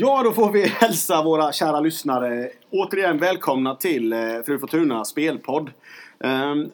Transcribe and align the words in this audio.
Ja, 0.00 0.22
då 0.22 0.32
får 0.32 0.52
vi 0.52 0.66
hälsa 0.66 1.22
våra 1.22 1.52
kära 1.52 1.80
lyssnare 1.80 2.50
återigen 2.70 3.18
välkomna 3.18 3.74
till 3.74 4.12
eh, 4.12 4.18
Fru 4.46 4.58
Fortuna 4.58 5.04
spelpodd. 5.04 5.70
Ehm, 6.20 6.70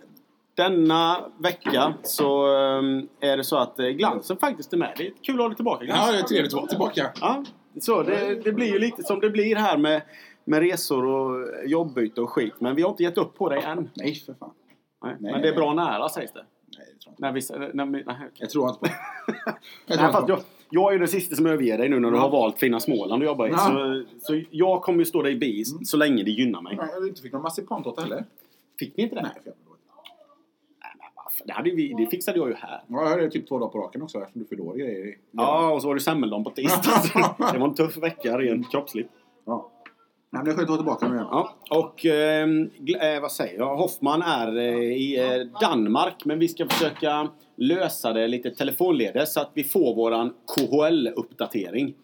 denna 0.57 1.31
vecka 1.39 1.95
så 2.03 2.57
ehm, 2.57 3.09
är 3.21 3.37
det 3.37 3.45
så 3.45 3.57
att 3.57 3.79
eh, 3.79 3.87
Glansen 3.87 4.37
faktiskt 4.37 4.73
är 4.73 4.77
med. 4.77 4.95
Det 4.97 5.07
är 5.07 5.13
kul 5.23 5.35
att 5.35 5.41
ha 5.41 5.49
dig 5.49 5.57
tillbaka 5.57 5.85
Ja, 5.85 5.95
Glansen. 5.95 6.15
det 6.15 6.21
är 6.21 6.23
trevligt 6.23 6.53
att 6.53 6.59
vara 6.59 6.67
tillbaka. 6.67 7.11
Ja, 7.21 7.45
så 7.81 8.03
det, 8.03 8.45
det 8.45 8.53
blir 8.53 8.73
ju 8.73 8.79
lite 8.79 9.03
som 9.03 9.21
det 9.21 9.31
blir 9.31 9.57
här 9.57 9.79
med, 9.79 10.03
med 10.45 10.61
resor 10.61 11.05
och 11.07 11.47
jobbbyte 11.67 12.21
och 12.21 12.31
skit. 12.31 12.55
Men 12.59 12.77
vi 12.77 12.83
har 12.83 12.91
inte 12.91 13.03
gett 13.03 13.19
upp 13.19 13.35
på 13.35 13.49
dig 13.49 13.63
än. 13.63 13.91
Nej, 13.95 14.15
för 14.15 14.35
fan. 14.35 14.51
Nej, 15.05 15.17
Nej, 15.19 15.33
men 15.33 15.43
det 15.43 15.49
är 15.49 15.55
bra 15.55 15.75
nära 15.75 16.09
sägs 16.09 16.33
det. 16.33 16.45
Nej, 16.79 16.87
det 16.95 17.01
tror 17.01 17.15
jag 17.19 17.37
inte. 17.39 17.57
När 17.57 17.69
vi, 17.69 17.75
när 17.75 17.87
vi, 17.87 18.05
nej, 18.07 18.17
okej. 18.17 18.31
Jag 18.35 18.51
tror 18.51 18.69
inte 18.69 18.81
på 18.81 18.87
det. 18.87 18.95
Jag 19.87 19.99
tror 19.99 20.21
inte 20.21 20.33
jag, 20.33 20.41
jag 20.75 20.89
är 20.89 20.93
ju 20.93 20.99
den 20.99 21.09
sista 21.09 21.37
som 21.37 21.47
överger 21.47 21.79
dig 21.79 21.89
nu 21.89 22.01
när 22.01 22.11
du 22.11 22.17
har 22.17 22.31
valt 22.31 22.59
Fina 22.59 22.81
Småland 22.81 23.23
att 23.23 23.27
jobba 23.27 23.49
i. 23.49 23.53
Så, 23.53 24.05
så 24.21 24.43
jag 24.51 24.83
kommer 24.83 24.99
ju 24.99 25.05
stå 25.05 25.23
dig 25.23 25.37
bi 25.37 25.65
så 25.65 25.97
länge 25.97 26.23
det 26.23 26.31
gynnar 26.31 26.63
mig. 26.63 26.77
Nej, 26.77 26.89
Jag 26.95 27.09
inte 27.09 27.23
fick 27.23 27.33
någon 27.33 27.43
marsipantårta 27.43 28.03
heller. 28.03 28.25
Fick 28.79 28.97
ni 28.97 29.03
inte 29.03 29.17
det? 29.17 29.23
Nej, 29.23 29.33
jag? 29.45 29.55
Det, 31.47 31.53
hade 31.53 31.71
vi, 31.71 31.95
det 31.99 32.07
fixade 32.07 32.39
jag 32.39 32.49
ju 32.49 32.55
här. 32.55 32.83
Ja, 32.89 33.03
jag 33.03 33.09
hade 33.11 33.31
typ 33.31 33.49
två 33.49 33.59
dagar 33.59 33.71
på 33.73 33.79
raken 33.79 34.03
också 34.03 34.19
eftersom 34.19 34.43
du 34.43 34.49
fyllde 34.49 34.63
år 34.63 34.75
grejer. 34.75 35.15
Ja, 35.31 35.73
och 35.73 35.83
så 35.83 35.89
var 35.89 35.95
det 35.95 36.01
semmeldagen 36.01 36.45
på 36.45 36.51
tisdag. 36.51 36.93
det 37.53 37.59
var 37.59 37.69
en 37.69 37.75
tuff 37.75 37.97
vecka 37.97 38.39
rent 38.39 38.71
kroppsligt. 38.71 39.11
Nej, 40.35 40.43
men 40.45 40.57
skönt 40.57 40.61
att 40.61 40.69
vara 40.69 40.77
tillbaka 40.79 41.09
nu. 41.09 41.17
Ja, 41.17 41.55
och 41.71 42.05
ehm, 42.07 42.71
eh, 43.01 43.21
vad 43.21 43.33
säger 43.33 43.59
jag? 43.59 43.77
Hoffman 43.77 44.23
är 44.23 44.57
eh, 44.57 44.75
i 44.79 45.19
eh, 45.19 45.61
Danmark 45.61 46.25
men 46.25 46.39
vi 46.39 46.49
ska 46.49 46.69
försöka 46.69 47.29
lösa 47.57 48.13
det 48.13 48.29
lite 48.29 48.51
telefonledes 48.51 49.35
så 49.35 49.41
att 49.41 49.51
vi 49.55 49.65
får 49.65 49.95
våran 49.95 50.35
KHL-uppdatering. 50.57 51.95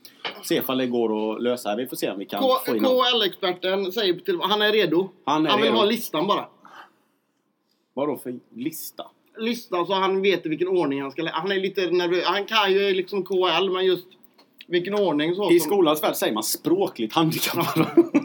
Se 0.44 0.54
ifall 0.54 0.78
det 0.78 0.86
går 0.86 1.32
att 1.36 1.42
lösa. 1.42 1.76
Vi 1.76 1.86
får 1.86 1.96
se 1.96 2.10
om 2.10 2.18
vi 2.18 2.24
kan 2.26 2.42
få 2.66 2.76
in. 2.76 2.84
KHL-experten 2.84 3.92
säger 3.92 4.14
till 4.14 4.38
han 4.42 4.62
är 4.62 4.72
redo. 4.72 5.08
Han 5.24 5.46
är 5.46 5.50
han 5.50 5.60
vill 5.60 5.68
redo. 5.70 5.78
ha 5.78 5.84
listan 5.84 6.26
bara. 6.26 6.46
Vadå 7.94 8.16
för 8.16 8.34
lista? 8.54 9.06
Listan 9.38 9.86
så 9.86 9.94
han 9.94 10.22
vet 10.22 10.46
i 10.46 10.48
vilken 10.48 10.68
ordning 10.68 11.02
han 11.02 11.10
ska 11.10 11.22
lä- 11.22 11.30
Han 11.34 11.52
är 11.52 11.60
lite 11.60 11.90
nervös. 11.90 12.24
Han 12.24 12.44
kan 12.44 12.72
ju 12.72 12.94
liksom 12.94 13.24
KHL 13.24 13.70
men 13.70 13.86
just 13.86 14.06
vilken 14.66 14.94
ordning 14.94 15.34
så. 15.34 15.50
I 15.52 15.60
skolans 15.60 16.02
värld 16.02 16.16
säger 16.16 16.34
man 16.34 16.42
språkligt 16.42 17.14
handikappad. 17.14 17.86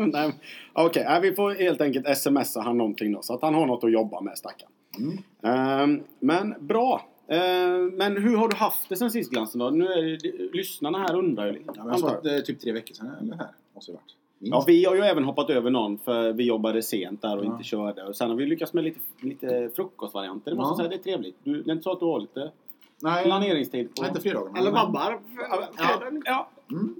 Okej, 0.72 1.04
nej, 1.08 1.20
vi 1.20 1.34
får 1.34 1.50
helt 1.50 1.80
enkelt 1.80 2.18
smsa 2.18 2.60
han 2.60 2.78
någonting 2.78 3.12
då 3.12 3.22
så 3.22 3.34
att 3.34 3.42
han 3.42 3.54
har 3.54 3.66
något 3.66 3.84
att 3.84 3.92
jobba 3.92 4.20
med 4.20 4.38
stackaren. 4.38 4.72
Mm. 4.98 5.18
Ehm, 5.42 6.02
men 6.20 6.54
bra. 6.60 7.06
Ehm, 7.28 7.86
men 7.88 8.16
hur 8.22 8.36
har 8.36 8.48
du 8.48 8.56
haft 8.56 8.88
det 8.88 8.96
sen 8.96 9.10
sist 9.10 9.30
Glansen 9.30 9.58
då? 9.58 9.70
Nu 9.70 9.84
är 9.86 10.02
det, 10.22 10.56
lyssnarna 10.56 10.98
här 10.98 11.14
undrar 11.18 11.46
ju 11.46 11.52
lite. 11.52 11.64
Ja, 11.66 11.84
men 11.84 11.88
jag 11.88 11.98
sa 12.00 12.06
antar 12.06 12.18
att 12.18 12.24
jag. 12.24 12.32
det 12.34 12.38
är 12.38 12.42
typ 12.42 12.60
tre 12.60 12.72
veckor 12.72 12.94
sedan 12.94 13.10
eller 13.20 13.36
här. 13.36 13.48
Måste 13.74 13.92
det 13.92 13.96
varit. 13.96 14.16
Minst. 14.38 14.52
Ja, 14.54 14.64
vi 14.66 14.84
har 14.84 14.94
ju 14.94 15.00
även 15.02 15.24
hoppat 15.24 15.50
över 15.50 15.70
någon 15.70 15.98
för 15.98 16.32
vi 16.32 16.44
jobbade 16.44 16.82
sent 16.82 17.22
där 17.22 17.38
och 17.38 17.44
Ja. 17.44 17.52
inte 17.52 17.64
körde. 17.64 18.02
Och 18.04 18.16
sen 18.16 18.30
har 18.30 18.36
vi 18.36 18.46
lyckats 18.46 18.72
med 18.72 18.84
lite, 18.84 19.00
lite 19.22 19.70
frukostvarianter. 19.76 20.50
Det 20.50 20.56
måste 20.56 20.72
Ja. 20.72 20.76
säga, 20.76 20.88
det 20.88 20.94
är 20.94 21.12
trevligt. 21.12 21.36
Du, 21.44 21.62
det 21.62 21.70
är 21.70 21.72
inte 21.72 21.82
så 21.82 21.92
att 21.92 22.00
du 22.00 22.06
har 22.06 22.20
lite 22.20 22.50
Nej, 23.02 23.24
planeringstid? 23.24 23.94
På... 23.94 24.02
Nej, 24.02 24.08
inte 24.08 24.20
fredagen. 24.20 24.56
Eller 24.56 24.70
vabbar. 24.70 25.18
Ja, 25.50 25.68
Ja. 26.24 26.48
Mm. 26.70 26.94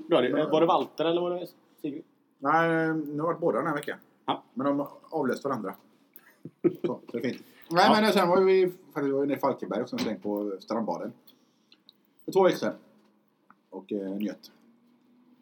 Var 0.51 0.61
det 0.61 0.67
Walter 0.67 1.05
eller 1.05 1.21
var 1.21 1.31
det 1.31 1.47
Sigrid? 1.83 2.03
Nej, 2.43 2.95
nu 2.95 3.21
har 3.21 3.27
varit 3.27 3.41
båda 3.41 3.59
den 3.59 3.67
här 3.67 3.75
veckan. 3.75 3.99
Ja. 4.27 4.45
Men 4.55 4.67
de 4.67 4.79
har 4.79 4.89
avlöst 5.11 5.45
varandra. 5.45 5.75
Så, 6.63 6.71
så 6.87 7.01
det 7.13 7.19
är 7.19 7.23
fint. 7.23 7.43
Nej, 7.71 7.85
Ja. 7.95 8.01
men 8.01 8.13
sen 8.13 8.29
var 8.29 8.41
vi 8.41 8.67
faktiskt 8.95 9.13
var 9.15 9.21
vi 9.21 9.27
nere 9.27 9.37
i 9.37 9.41
Falkenberg 9.41 9.83
och 9.83 9.89
sen 9.89 9.99
släng 9.99 10.21
på 10.21 10.57
strandbaden. 10.61 11.13
För 12.25 12.33
två 12.33 12.43
veckor 12.43 12.57
sedan. 12.59 12.75
Och 13.71 13.93
eh, 13.93 14.11
njöt. 14.11 14.51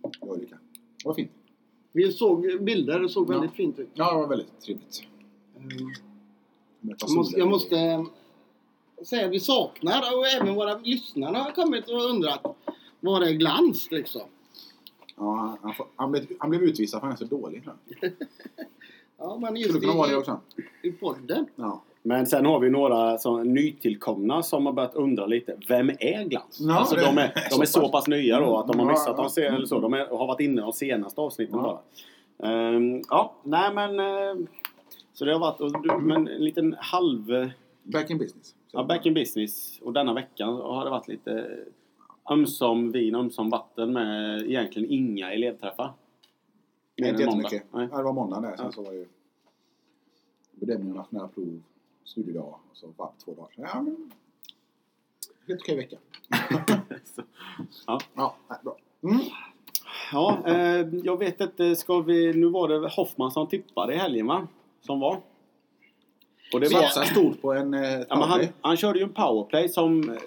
Jag 0.02 0.12
och 0.20 0.34
Ulrika. 0.36 0.58
Det 1.02 1.08
var 1.08 1.14
fint. 1.14 1.30
Vi 1.92 2.12
såg 2.12 2.62
bilder. 2.64 3.00
Det 3.00 3.08
såg 3.08 3.28
Ja. 3.28 3.32
väldigt 3.32 3.52
fint 3.52 3.78
ut. 3.78 3.88
Ja, 3.94 4.10
det 4.12 4.16
var 4.18 4.28
väldigt 4.28 4.60
trevligt. 4.60 5.02
Mm. 5.56 5.92
Måste, 7.16 7.38
jag 7.38 7.48
måste 7.48 7.76
eh, 7.78 8.04
säga 9.04 9.26
att 9.26 9.32
vi 9.32 9.40
saknar 9.40 9.98
och 10.16 10.26
även 10.26 10.54
våra 10.54 10.78
lyssnare 10.78 11.36
har 11.36 11.50
kommit 11.50 11.88
och 11.88 12.04
undrat 12.10 12.56
var 13.00 13.20
är 13.22 13.32
glans 13.32 13.90
liksom? 13.90 14.22
Ja, 15.18 15.34
han, 15.34 15.56
han, 15.62 15.74
får- 15.74 15.86
han, 15.96 16.10
blev, 16.10 16.24
han 16.38 16.50
blev 16.50 16.62
utvisad 16.62 17.00
för 17.00 17.06
han 17.06 17.12
är 17.12 17.18
så 17.18 17.24
dålig. 17.24 17.64
tror 17.64 17.76
jag. 18.00 18.12
Ja, 19.20 19.38
men 19.40 19.48
Skulle 19.56 19.66
just 19.66 19.80
kunna 19.80 19.94
vara 19.98 20.08
det 20.08 20.16
också. 20.16 20.40
i 20.82 20.92
podden. 20.92 21.46
Ja. 21.56 21.82
Men 22.02 22.26
sen 22.26 22.46
har 22.46 22.60
vi 22.60 22.70
några 22.70 23.18
som 23.18 23.42
nytillkomna 23.54 24.42
som 24.42 24.66
har 24.66 24.72
börjat 24.72 24.94
undra 24.94 25.26
lite. 25.26 25.56
Vem 25.68 25.90
är 25.90 26.24
Glans? 26.28 26.58
Ja, 26.60 26.78
alltså 26.78 26.94
det- 26.94 27.00
de 27.04 27.18
är, 27.18 27.32
de 27.50 27.60
är 27.60 27.64
så 27.66 27.88
pass 27.88 28.08
nya 28.08 28.40
då 28.40 28.58
att 28.58 28.66
de 28.68 28.78
har 28.78 28.86
missat 28.86 29.14
ja. 29.16 29.22
de, 29.22 29.30
se- 29.30 29.44
eller 29.44 29.66
så. 29.66 29.80
De 29.80 29.94
är, 29.94 30.06
har 30.06 30.26
varit 30.26 30.40
inne 30.40 30.62
de 30.62 30.72
senaste 30.72 31.20
avsnitten 31.20 31.58
Ja. 31.58 31.82
bara. 32.38 32.50
Ehm, 32.50 33.02
ja, 33.08 33.34
nej 33.42 33.74
men... 33.74 33.98
eh, 34.00 34.46
så 35.12 35.24
det 35.24 35.32
har 35.32 35.40
varit 35.40 35.60
och 35.60 35.82
du, 35.82 35.98
men 35.98 36.28
en 36.28 36.44
liten 36.44 36.76
halv... 36.78 37.50
Back 37.82 38.10
in 38.10 38.18
business. 38.18 38.54
Ja, 38.72 38.84
back 38.84 39.06
in 39.06 39.14
business. 39.14 39.78
Och 39.82 39.92
denna 39.92 40.14
veckan 40.14 40.48
har 40.54 40.84
det 40.84 40.90
varit 40.90 41.08
lite 41.08 41.56
ömsom 42.30 42.92
vin, 42.92 43.14
ömsom 43.14 43.50
vatten 43.50 43.92
med 43.92 44.40
egentligen 44.42 44.90
inga 44.90 45.32
elevträffar. 45.32 45.92
Nej, 46.96 47.10
inte 47.10 47.22
jättemycket. 47.22 47.62
Nej. 47.72 47.88
Ja, 47.90 47.96
det 47.96 48.02
var 48.02 48.12
måndag 48.12 48.40
där. 48.40 48.56
Sen 48.56 48.64
Ja. 48.66 48.72
så 48.72 48.82
var 48.82 48.92
ju 48.92 49.06
bedömning 50.52 50.90
av 50.90 50.96
nationella 50.96 51.28
prov, 51.28 51.62
studiedag 52.04 52.44
och 52.70 52.76
så 52.76 52.86
var 52.96 53.06
det 53.18 53.24
två 53.24 53.34
dagar. 53.34 53.50
Ja, 53.56 53.82
men... 53.82 54.10
Helt 55.48 55.60
okej 55.60 55.76
vecka. 55.76 55.96
Ja. 57.86 58.00
Ja, 58.14 58.36
bra. 58.62 58.76
Mm. 59.02 59.20
Ja, 60.12 60.42
eh, 60.46 60.86
jag 61.04 61.18
vet 61.18 61.40
inte, 61.40 61.76
ska 61.76 62.00
vi... 62.00 62.32
Nu 62.32 62.46
var 62.46 62.68
det 62.68 62.88
Hoffman 62.88 63.30
som 63.30 63.46
tippade 63.46 63.94
i 63.94 63.96
helgen 63.96 64.26
va? 64.26 64.46
Som 64.80 65.00
var. 65.00 65.20
Och 66.54 66.60
det 66.60 66.72
var... 66.72 66.80
Vasa 66.82 67.04
stod 67.04 67.42
på 67.42 67.52
en 67.52 67.74
eh, 67.74 68.00
Ja, 68.08 68.24
han, 68.24 68.40
han 68.60 68.76
körde 68.76 68.98
ju 68.98 69.04
en 69.04 69.12
powerplay 69.12 69.68
som... 69.68 70.18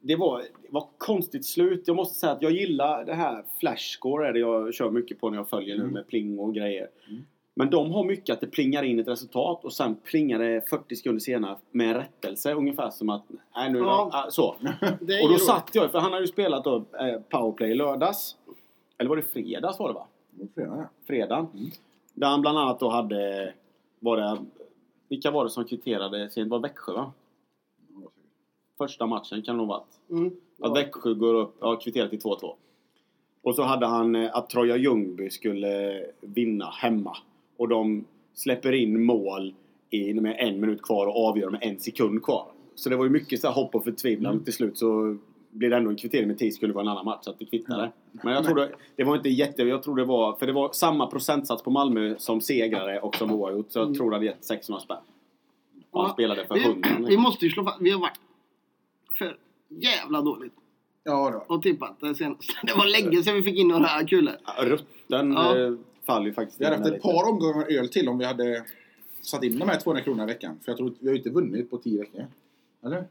Det 0.00 0.16
var, 0.16 0.38
det 0.38 0.68
var 0.70 0.86
konstigt 0.98 1.46
slut. 1.46 1.82
Jag 1.86 1.96
måste 1.96 2.14
säga 2.18 2.32
att 2.32 2.42
jag 2.42 2.52
gillar 2.52 3.04
det 3.04 3.14
här 3.14 3.44
flashscore 3.60 4.28
är 4.28 4.32
det 4.32 4.38
jag 4.38 4.74
kör 4.74 4.90
mycket 4.90 5.20
på 5.20 5.30
när 5.30 5.36
jag 5.36 5.48
följer 5.48 5.76
nu 5.76 5.82
Mm. 5.82 5.94
med 5.94 6.06
pling 6.06 6.38
och 6.38 6.54
grejer. 6.54 6.88
Mm. 7.08 7.22
Men 7.54 7.70
de 7.70 7.92
har 7.92 8.04
mycket 8.04 8.32
att 8.32 8.40
det 8.40 8.46
plingar 8.46 8.82
in 8.82 8.98
ett 9.00 9.08
resultat 9.08 9.64
och 9.64 9.72
sen 9.72 9.94
plingar 9.94 10.38
det 10.38 10.68
40 10.68 10.96
sekunder 10.96 11.20
senare 11.20 11.56
med 11.70 11.88
en 11.88 11.94
rättelse. 11.94 12.54
Ungefär 12.54 12.90
som 12.90 13.08
att... 13.08 13.24
Nej, 13.56 13.72
nu 13.72 13.78
Ja. 13.78 14.10
ja. 14.12 14.26
Så. 14.30 14.56
Det 15.00 15.14
är 15.14 15.24
Och 15.24 15.32
då 15.32 15.38
satt 15.38 15.70
jag, 15.72 15.90
för 15.90 15.98
han 15.98 16.12
hade 16.12 16.24
ju 16.24 16.28
spelat 16.28 16.64
då 16.64 16.76
eh, 16.76 17.20
powerplay 17.28 17.74
lördags. 17.74 18.36
Eller 18.98 19.08
var 19.08 19.16
det 19.16 19.22
fredags 19.22 19.78
var 19.78 19.88
det 19.88 19.94
va? 19.94 20.06
Det 20.30 20.42
var 20.42 20.48
fredag, 20.54 20.76
ja. 20.76 20.88
fredagen. 21.06 21.46
Mm. 21.54 21.70
Där 22.14 22.26
han 22.26 22.40
bland 22.40 22.58
annat 22.58 22.80
då 22.80 22.88
hade... 22.88 23.52
Var 24.00 24.16
det, 24.16 24.38
vilka 25.08 25.30
var 25.30 25.44
det 25.44 25.50
som 25.50 25.64
kvitterade 25.64 26.30
sent? 26.30 26.46
Det 26.46 26.50
var 26.50 26.60
Växjö 26.60 26.92
va? 26.92 27.12
Första 28.78 29.06
matchen 29.06 29.42
kan 29.42 29.54
det 29.54 29.58
nog 29.58 29.68
varit. 29.68 29.86
Mm. 30.10 30.30
Att 30.60 30.76
Växjö 30.76 31.14
går 31.14 31.34
upp, 31.34 31.56
ja, 31.60 31.76
kvitterar 31.76 32.08
till 32.08 32.18
2-2. 32.18 32.52
Och 33.42 33.54
så 33.54 33.62
hade 33.62 33.86
han 33.86 34.14
eh, 34.14 34.36
att 34.36 34.50
Troja 34.50 34.76
Ljungby 34.76 35.30
skulle 35.30 36.04
vinna 36.20 36.66
hemma. 36.70 37.16
Och 37.56 37.68
de 37.68 38.04
släpper 38.34 38.72
in 38.72 39.04
mål 39.04 39.54
i, 39.90 40.14
med 40.14 40.36
en 40.38 40.60
minut 40.60 40.82
kvar 40.82 41.06
och 41.06 41.26
avgör 41.28 41.50
med 41.50 41.62
en 41.62 41.80
sekund 41.80 42.22
kvar. 42.22 42.46
Så 42.74 42.88
det 42.90 42.96
var 42.96 43.04
ju 43.04 43.10
mycket 43.10 43.40
så 43.40 43.48
hopp 43.50 43.74
och 43.74 43.84
förtvivlan. 43.84 44.32
Mm. 44.32 44.44
Till 44.44 44.52
slut 44.52 44.78
så 44.78 45.16
blir 45.50 45.70
det 45.70 45.76
ändå 45.76 45.90
en 45.90 45.96
kvittering 45.96 46.26
med 46.28 46.38
10 46.38 46.52
skulle 46.52 46.72
vara 46.72 46.82
en 46.82 46.88
annan 46.88 47.04
match 47.04 47.18
så 47.24 47.30
att 47.30 47.38
det 47.38 47.44
kvittade. 47.44 47.92
Men 48.12 48.34
jag 48.34 48.44
tror 48.44 48.68
det, 48.96 49.04
var 49.04 49.16
inte 49.16 49.28
jätte... 49.28 49.62
Jag 49.62 49.82
tror 49.82 49.96
det 49.96 50.04
var... 50.04 50.32
För 50.36 50.46
det 50.46 50.52
var 50.52 50.72
samma 50.72 51.06
procentsats 51.06 51.62
på 51.62 51.70
Malmö 51.70 52.14
som 52.18 52.40
segrare 52.40 53.00
och 53.00 53.14
som 53.14 53.32
oavgjort. 53.32 53.66
Så 53.72 53.78
jag 53.78 53.86
Mm. 53.86 53.96
tror 53.96 54.10
det 54.10 54.16
hade 54.16 54.26
gett 54.26 54.44
600 54.44 54.80
spänn. 54.80 54.96
Och 55.90 56.02
han 56.02 56.12
spelade 56.12 56.44
för 56.46 56.54
Vi, 56.54 56.60
100. 56.64 56.88
vi 57.08 57.16
måste 57.16 57.44
ju 57.44 57.50
slå 57.50 57.64
fast, 57.64 57.80
vi 57.80 57.90
har 57.90 58.00
varit 58.00 58.20
för 59.18 59.36
jävla 59.68 60.22
dåligt 60.22 60.52
Ja, 61.04 61.30
det 61.30 61.36
var 61.36 61.52
och 61.56 61.62
tippat 61.62 62.00
det 62.00 62.14
senaste. 62.14 62.52
Det 62.66 62.72
var 62.72 62.86
länge 63.02 63.22
sedan 63.22 63.34
vi 63.34 63.42
fick 63.42 63.58
in 63.58 63.68
några 63.68 64.04
kulor. 64.06 64.32
Rutten 64.64 65.32
Ja. 65.32 65.58
eh, 65.58 65.74
faller 66.06 66.26
ju 66.26 66.32
faktiskt 66.32 66.60
Vi 66.60 66.64
hade 66.64 66.76
haft 66.76 66.86
ett 66.88 66.92
lite. 66.94 67.02
par 67.08 67.28
omgångar 67.30 67.66
öl 67.78 67.88
till 67.88 68.08
om 68.08 68.18
vi 68.18 68.24
hade 68.24 68.64
satt 69.22 69.44
in 69.44 69.58
de 69.58 69.68
här 69.68 69.80
200 69.80 70.02
kronorna 70.04 70.22
i 70.24 70.26
veckan. 70.26 70.58
För 70.64 70.70
jag 70.72 70.76
tror 70.78 70.94
vi 71.00 71.06
har 71.06 71.12
ju 71.14 71.18
inte 71.18 71.30
vunnit 71.30 71.70
på 71.70 71.76
10 71.78 72.00
veckor. 72.00 72.24
Eller? 72.84 73.04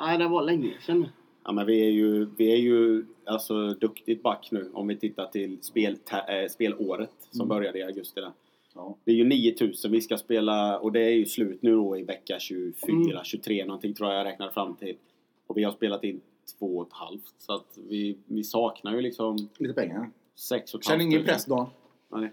Nej, 0.00 0.18
det 0.18 0.28
var 0.28 0.42
länge 0.42 0.70
sedan. 0.86 1.08
Ja, 1.44 1.52
men 1.52 1.66
vi 1.66 1.80
är 1.86 1.90
ju, 1.90 2.26
vi 2.38 2.52
är 2.52 2.56
ju 2.56 3.04
alltså 3.26 3.68
duktigt 3.68 4.22
back 4.22 4.48
nu 4.52 4.70
om 4.74 4.86
vi 4.88 4.96
tittar 4.96 5.26
till 5.26 5.58
spel, 5.62 5.96
äh, 6.12 6.48
spelåret 6.50 7.10
som 7.30 7.40
Mm. 7.40 7.48
började 7.48 7.78
i 7.78 7.82
augusti. 7.82 8.20
Där. 8.20 8.32
Ja. 8.74 8.96
Det 9.04 9.10
är 9.10 9.14
ju 9.14 9.24
9000 9.24 9.90
vi 9.92 10.00
ska 10.00 10.16
spela 10.16 10.78
och 10.78 10.92
det 10.92 11.00
är 11.00 11.10
ju 11.10 11.26
slut 11.26 11.62
nu 11.62 11.74
då 11.74 11.96
i 11.98 12.02
vecka 12.02 12.38
24, 12.38 12.92
Mm. 12.92 13.24
23 13.24 13.64
någonting 13.64 13.94
tror 13.94 14.10
jag 14.10 14.18
jag 14.20 14.24
räknade 14.26 14.52
fram 14.52 14.74
till. 14.76 14.96
Och 15.52 15.58
vi 15.58 15.64
har 15.64 15.72
spelat 15.72 16.04
in 16.04 16.20
två 16.58 16.78
och 16.78 16.86
ett 16.86 16.92
halvt 16.92 17.34
så 17.38 17.54
att 17.54 17.78
vi, 17.88 18.16
vi 18.26 18.44
saknar 18.44 18.92
ju 18.92 19.00
liksom 19.00 19.48
Lite 19.58 19.74
pengar. 19.74 20.10
sex 20.34 20.74
och 20.74 20.82
Känner 20.82 21.04
ingen 21.04 21.24
press 21.24 21.44
Dan. 21.44 21.66
Nej. 22.08 22.32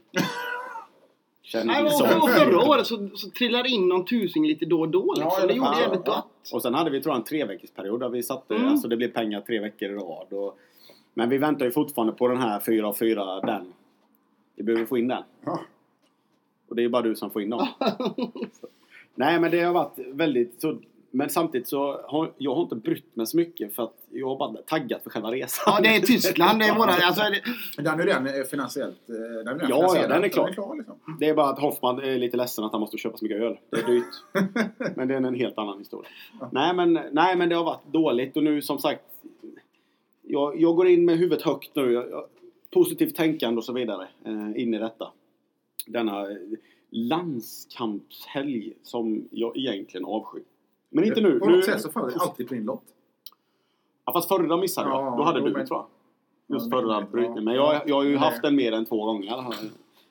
Nej, 1.65 1.83
och, 1.83 2.23
och 2.23 2.29
förra 2.29 2.69
året 2.69 2.87
så, 2.87 3.09
så 3.15 3.29
trillade 3.29 3.63
det 3.63 3.69
in 3.69 3.87
någon 3.87 4.05
tusing 4.05 4.47
lite 4.47 4.65
då 4.65 4.79
och 4.79 4.89
då. 4.89 5.13
Liksom. 5.13 5.31
Ja, 5.39 5.47
det 5.47 5.53
gjorde 5.53 5.69
ja, 5.69 5.79
jävligt 5.81 6.01
ja. 6.05 6.13
gott. 6.15 6.53
Och 6.53 6.61
sen 6.61 6.73
hade 6.73 6.89
vi 6.89 7.01
tror 7.01 7.13
jag 7.13 7.19
en 7.19 7.25
tre 7.25 7.45
veckors 7.45 7.71
period 7.71 7.99
där 7.99 8.09
vi 8.09 8.23
satte, 8.23 8.55
Mm. 8.55 8.67
alltså 8.67 8.87
det 8.87 8.97
blev 8.97 9.11
pengar 9.11 9.41
tre 9.41 9.59
veckor 9.59 9.89
i 9.89 9.93
rad. 9.93 10.33
Och, 10.33 10.57
Men 11.13 11.29
vi 11.29 11.37
väntar 11.37 11.65
ju 11.65 11.71
fortfarande 11.71 12.13
på 12.13 12.27
den 12.27 12.37
här 12.37 12.59
4 12.59 12.87
av 12.87 12.93
4 12.93 13.39
den. 13.41 13.73
Vi 14.55 14.63
behöver 14.63 14.85
få 14.85 14.97
in 14.97 15.07
den. 15.07 15.23
Ja. 15.45 15.59
Och 16.67 16.75
det 16.75 16.81
är 16.81 16.83
ju 16.83 16.89
bara 16.89 17.01
du 17.01 17.15
som 17.15 17.31
får 17.31 17.41
in 17.41 17.49
dem. 17.49 17.67
Nej 19.15 19.39
men 19.39 19.51
det 19.51 19.61
har 19.61 19.73
varit 19.73 19.97
väldigt 19.97 20.61
så, 20.61 20.77
Men 21.11 21.29
samtidigt 21.29 21.67
så 21.67 22.01
har 22.07 22.31
jag 22.37 22.55
har 22.55 22.61
inte 22.63 22.75
brytt 22.75 23.15
mig 23.15 23.27
så 23.27 23.37
mycket 23.37 23.75
för 23.75 23.83
att 23.83 23.93
jag 24.11 24.27
har 24.27 24.37
bara 24.37 24.53
taggat 24.61 25.03
för 25.03 25.09
själva 25.09 25.31
resan. 25.31 25.73
Ja, 25.75 25.81
det 25.81 25.95
är 25.95 25.99
Tyskland. 25.99 26.59
Det 26.59 26.65
är 26.65 26.75
våra... 26.75 26.91
Alltså, 27.03 27.21
är 27.21 27.31
det, 27.31 27.41
Men 27.77 27.85
den 27.85 27.99
är 27.99 28.05
redan 28.05 28.27
eh, 28.27 28.43
finansiellt... 28.43 29.09
eh, 29.09 29.15
Den 29.15 29.47
är 29.47 29.53
redan 29.53 29.69
Ja, 29.69 29.97
ja, 29.97 30.07
den 30.07 30.23
är 30.23 30.27
klar. 30.29 30.51
klar 30.51 30.75
liksom. 30.75 30.95
Det 31.19 31.29
är 31.29 31.33
bara 31.33 31.49
att 31.49 31.59
Hoffman 31.59 31.99
är 32.03 32.17
lite 32.17 32.37
ledsen 32.37 32.63
att 32.63 32.71
han 32.71 32.81
måste 32.81 32.97
köpa 32.97 33.17
så 33.17 33.25
mycket 33.25 33.41
öl. 33.41 33.57
Det 33.69 33.77
är 33.77 33.85
dyrt. 33.87 34.05
men 34.95 35.07
det 35.07 35.13
är 35.13 35.17
en 35.17 35.35
helt 35.35 35.57
annan 35.57 35.77
historia. 35.79 36.09
Ja. 36.39 36.49
Nej, 36.51 36.75
men, 36.75 36.99
nej 37.11 37.35
men 37.35 37.49
det 37.49 37.55
har 37.55 37.63
varit 37.63 37.93
dåligt 37.93 38.37
och 38.37 38.43
nu 38.43 38.61
som 38.61 38.79
sagt 38.79 39.01
jag, 40.21 40.61
jag 40.61 40.75
går 40.75 40.87
in 40.87 41.05
med 41.05 41.17
huvudet 41.17 41.45
högt 41.45 41.75
nu. 41.75 41.91
Jag, 41.91 42.09
jag, 42.11 42.23
positivt 42.71 43.15
tänkande 43.15 43.57
och 43.57 43.65
så 43.65 43.73
vidare 43.73 44.07
eh, 44.25 44.61
in 44.61 44.73
i 44.73 44.77
detta. 44.77 45.11
Denna 45.87 46.21
eh, 46.21 46.37
landskampshelg 46.89 48.73
som 48.83 49.27
jag 49.31 49.57
egentligen 49.57 50.05
avskyr. 50.05 50.43
Men 50.89 51.03
inte 51.03 51.21
nu. 51.21 51.39
På 51.39 51.45
nu 51.45 51.55
något 51.55 51.65
sätt 51.65 51.81
så 51.81 51.89
faller 51.91 52.07
det 52.13 52.19
alltid 52.19 52.47
på 52.47 52.53
din 52.53 52.65
lott. 52.65 52.83
ja, 54.05 54.13
fast 54.13 54.27
förra 54.27 54.57
missade 54.57 54.89
jag. 54.89 55.01
Ja, 55.05 55.15
Då 55.17 55.23
hade 55.23 55.41
du 55.41 55.51
men- 55.51 55.67
tror 55.67 55.79
jag. 55.79 55.87
Just 56.55 56.71
Ja, 56.71 56.79
förra 56.81 57.01
brytningen. 57.01 57.43
Men 57.43 57.55
jag, 57.55 57.81
jag 57.85 57.95
har 57.95 58.03
ju 58.03 58.09
nej. 58.09 58.19
haft 58.19 58.41
den 58.41 58.55
mer 58.55 58.71
än 58.71 58.85
två 58.85 59.05
gånger. 59.05 59.45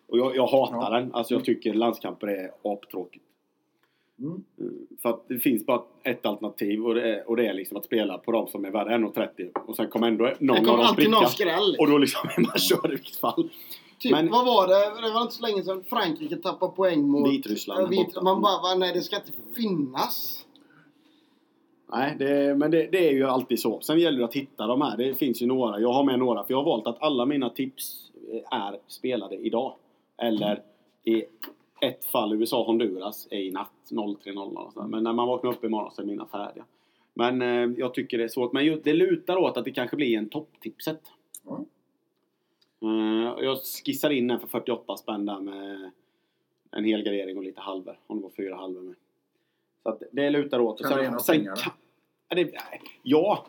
Och 0.09 0.19
jag, 0.19 0.37
jag 0.37 0.47
hatar 0.47 0.93
Ja. 0.93 0.99
den. 0.99 1.15
Alltså 1.15 1.35
jag 1.35 1.45
tycker 1.45 1.75
landskamper 1.75 2.27
är 2.27 2.51
aptråkigt. 2.73 3.25
Mm. 4.21 4.45
För 5.03 5.09
att 5.09 5.29
det 5.29 5.39
finns 5.39 5.67
bara 5.67 5.83
ett 6.03 6.27
alternativ 6.27 6.87
och 6.87 6.95
det 6.95 7.15
är, 7.15 7.29
och 7.29 7.37
det 7.37 7.47
är 7.47 7.55
liksom 7.55 7.77
att 7.77 7.85
spela 7.85 8.19
på 8.19 8.33
de 8.33 8.47
som 8.49 8.65
är 8.65 8.71
värre 8.71 8.95
1,30 8.97 9.51
och 9.67 9.77
sen 9.77 9.89
kommer 9.89 10.09
ändå 10.09 10.25
någon 10.39 10.65
det 10.65 10.71
av 10.71 10.77
dem 10.79 10.87
alltid 10.87 11.11
någon 11.11 11.27
spricka. 11.29 11.51
skräll. 11.53 11.77
Och 11.79 11.91
då 11.91 11.99
liksom 11.99 12.29
är 12.37 12.41
man 12.41 12.59
körd 12.59 12.87
i 12.87 12.89
vilket 12.95 13.17
fall. 13.17 13.51
Typ, 13.99 14.13
Men- 14.13 14.31
vad 14.31 14.47
var 14.47 14.67
det? 14.69 15.03
Det 15.09 15.15
var 15.15 15.23
inte 15.23 15.35
så 15.35 15.43
länge 15.47 15.63
sedan 15.63 15.85
Frankrike 15.89 16.37
tappade 16.37 16.73
poäng 16.73 17.09
mot... 17.09 17.31
Vitryssland 17.31 17.89
Vit, 17.89 18.23
man 18.23 18.41
bara, 18.43 18.75
nej 18.75 18.93
det 18.95 19.01
ska 19.03 19.17
inte 19.17 19.33
finnas. 19.57 20.45
Nej, 21.93 22.17
det, 22.19 22.55
men 22.59 22.71
det, 22.71 22.87
det 22.93 23.09
är 23.09 23.13
ju 23.13 23.25
alltid 23.25 23.61
så. 23.61 23.81
Sen 23.81 23.99
gäller 23.99 24.19
det 24.19 24.25
att 24.25 24.35
hitta 24.35 24.67
de 24.67 24.83
här. 24.83 24.97
Det 24.97 25.15
finns 25.15 25.43
ju 25.43 25.47
några. 25.47 25.81
Jag 25.81 25.93
har 25.93 26.05
med 26.05 26.19
några. 26.19 26.45
För 26.45 26.53
jag 26.53 26.59
har 26.59 26.65
valt 26.65 26.87
att 26.87 27.03
alla 27.03 27.27
mina 27.27 27.51
tips 27.51 28.11
eh, 28.33 28.59
är 28.59 28.79
spelade 28.87 29.37
idag. 29.37 29.75
Eller 30.17 30.63
i 31.05 31.25
ett 31.81 32.05
fall 32.05 32.33
USA-Honduras 32.33 33.29
är 33.31 33.39
i 33.39 33.51
natt 33.51 33.71
03.00. 33.91 34.57
och 34.57 34.73
sådär. 34.73 34.87
Men 34.89 35.03
när 35.05 35.13
man 35.13 35.29
vaknar 35.29 35.51
upp 35.51 35.65
imorgon 35.65 35.91
så 35.93 36.03
är 36.03 36.07
mina 36.07 36.27
färdiga. 36.27 36.65
Men 37.15 37.43
eh, 37.43 37.79
jag 37.79 37.95
tycker 37.95 38.19
det 38.19 38.25
är 38.25 38.29
svårt. 38.29 38.53
Men 38.53 38.65
ju- 38.65 38.81
det 38.85 38.93
lutar 38.93 39.37
åt 39.37 39.57
att 39.57 39.65
det 39.65 39.71
kanske 39.73 39.97
blir 39.97 40.19
en 40.19 40.29
topptipset. 40.29 41.01
Ja. 41.45 41.65
Eh, 42.83 43.45
jag 43.45 43.59
skissar 43.85 44.11
in 44.11 44.31
en 44.31 44.41
för 44.41 44.47
48 44.49 44.97
spänn 44.97 45.27
där 45.27 45.41
med 45.41 45.91
en 46.71 46.85
hel 46.85 47.03
gardering 47.03 47.37
och 47.37 47.45
lite 47.45 47.61
halvor. 47.61 47.99
Om 48.07 48.17
det 48.17 48.23
var 48.23 48.31
fyra 48.31 48.57
halvor 48.57 48.81
med. 48.83 48.95
Så 49.83 49.89
att 49.89 50.03
det 50.13 50.31
lutar 50.31 50.61
åt. 50.61 50.83
Kan 50.83 50.97
det 50.97 51.03
ge 51.03 51.11
några 51.11 51.23
pengar, 51.25 51.57
kan- 51.57 51.73
det, 52.37 52.51
ja. 53.03 53.47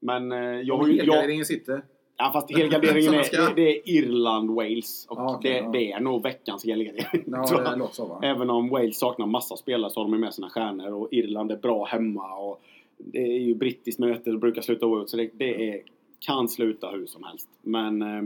Men 0.00 0.32
eh, 0.32 0.38
jag 0.38 0.76
har 0.78 0.86
ju... 0.86 0.96
Helgarderingen 0.96 1.44
sitter. 1.44 1.82
ja, 2.16 2.30
fast 2.32 2.56
helgarderingen 2.56 3.14
är, 3.14 3.46
det, 3.46 3.54
det 3.56 3.76
är 3.78 3.82
Irland-Wales. 4.02 5.06
Och 5.08 5.18
Ja, 5.18 5.34
okej, 5.36 5.52
det, 5.52 5.58
ja. 5.58 5.70
det 5.70 5.92
är 5.92 6.00
nog 6.00 6.22
veckans 6.22 6.64
helgardering. 6.64 7.24
Ja, 7.26 7.76
det 7.76 7.88
så? 7.92 8.20
Även 8.22 8.50
om 8.50 8.68
Wales 8.68 8.98
saknar 8.98 9.26
massa 9.26 9.56
spelare 9.56 9.90
så 9.90 10.00
har 10.00 10.10
de 10.10 10.20
med 10.20 10.34
sina 10.34 10.50
stjärnor 10.50 10.92
och 10.92 11.08
Irland 11.12 11.52
är 11.52 11.56
bra 11.56 11.84
hemma 11.84 12.34
och 12.36 12.62
det 12.98 13.18
är 13.18 13.38
ju 13.40 13.54
brittiskt 13.54 14.00
möte 14.00 14.30
och 14.30 14.38
brukar 14.38 14.62
sluta 14.62 14.86
oavgjort 14.86 15.08
så 15.08 15.16
det, 15.16 15.30
det 15.34 15.70
är, 15.70 15.82
kan 16.18 16.48
sluta 16.48 16.90
hur 16.90 17.06
som 17.06 17.24
helst. 17.24 17.48
Men 17.62 18.02
eh, 18.02 18.22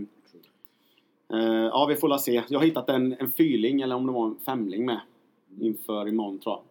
eh, 1.38 1.64
ja, 1.64 1.86
vi 1.88 1.96
får 1.96 2.08
la 2.08 2.18
se. 2.18 2.42
Jag 2.48 2.58
har 2.58 2.66
hittat 2.66 2.88
en, 2.88 3.12
en 3.18 3.30
fyrling 3.30 3.80
eller 3.80 3.96
om 3.96 4.06
det 4.06 4.12
var 4.12 4.26
en 4.26 4.36
femling 4.46 4.84
med 4.86 5.00
inför 5.60 6.08
imorgon 6.08 6.38
tror 6.38 6.54
jag. 6.54 6.62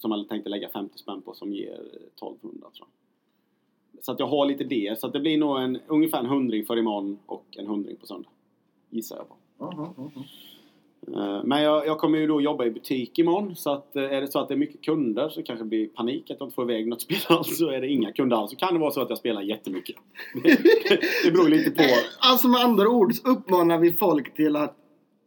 Som 0.00 0.10
jag 0.10 0.28
tänkte 0.28 0.50
lägga 0.50 0.68
50 0.68 0.98
spänn 0.98 1.22
på 1.22 1.34
som 1.34 1.52
ger 1.52 1.74
1200 1.74 2.68
tror 2.76 2.88
jag. 3.92 4.04
Så 4.04 4.12
att 4.12 4.18
jag 4.18 4.26
har 4.26 4.46
lite 4.46 4.64
det. 4.64 5.00
Så 5.00 5.06
att 5.06 5.12
det 5.12 5.20
blir 5.20 5.38
nog 5.38 5.60
en, 5.60 5.78
ungefär 5.86 6.18
en 6.18 6.26
hundring 6.26 6.66
för 6.66 6.78
imorgon 6.78 7.18
och 7.26 7.46
en 7.58 7.66
hundring 7.66 7.96
på 7.96 8.06
söndag. 8.06 8.28
Gissar 8.90 9.16
jag 9.16 9.28
på. 9.28 9.34
Ja. 9.58 9.94
Eh, 11.06 11.44
Men 11.44 11.62
jag, 11.62 11.86
jag 11.86 11.98
kommer 11.98 12.18
ju 12.18 12.26
då 12.26 12.40
jobba 12.40 12.64
i 12.64 12.70
butik 12.70 13.18
imorgon 13.18 13.56
så 13.56 13.70
att 13.70 13.96
eh, 13.96 14.02
är 14.02 14.20
det 14.20 14.28
så 14.32 14.38
att 14.38 14.48
det 14.48 14.54
är 14.54 14.58
mycket 14.58 14.80
kunder 14.80 15.28
så 15.28 15.42
kanske 15.42 15.64
det 15.64 15.68
blir 15.68 15.86
panik 15.86 16.30
att 16.30 16.36
jag 16.40 16.46
inte 16.46 16.54
får 16.54 16.70
iväg 16.70 16.88
något 16.88 17.00
spel 17.00 17.18
alls. 17.28 17.58
Så 17.58 17.70
är 17.70 17.80
det 17.80 17.88
inga 17.88 18.12
kunder 18.12 18.36
alls 18.36 18.50
så 18.50 18.56
kan 18.56 18.74
det 18.74 18.80
vara 18.80 18.90
så 18.90 19.00
att 19.00 19.08
jag 19.08 19.18
spelar 19.18 19.42
jättemycket. 19.42 19.96
Det 21.24 21.30
beror 21.30 21.48
lite 21.48 21.70
på. 21.70 21.82
Alltså 22.20 22.48
med 22.48 22.60
andra 22.60 22.88
ord 22.88 23.14
så 23.14 23.28
uppmanar 23.28 23.78
vi 23.78 23.92
folk 23.92 24.34
till 24.34 24.56
att 24.56 24.76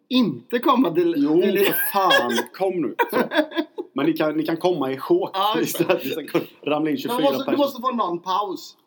inte 0.08 0.60
komma 0.60 0.92
till... 0.92 1.14
Jo, 1.18 1.42
till 1.42 1.58
för 1.58 1.74
fan, 1.94 2.32
kom 2.54 2.82
nu! 2.82 2.96
Så. 3.12 3.18
Men 3.94 4.06
ni 4.06 4.14
kan, 4.14 4.38
ni 4.38 4.46
kan 4.46 4.58
komma 4.58 4.92
i 4.92 4.98
chock 4.98 5.32
Ja, 5.34 5.56
just 5.58 5.88
det. 5.88 6.00
istället. 6.04 6.32
Sen 6.32 6.42
ramla 6.64 6.90
in 6.90 6.98
24 6.98 7.18
du, 7.18 7.24
måste, 7.24 7.38
du 7.38 7.46
personer. 7.46 7.58
måste 7.58 7.82
få 7.82 7.92
någon 7.92 8.20
paus. 8.20 8.78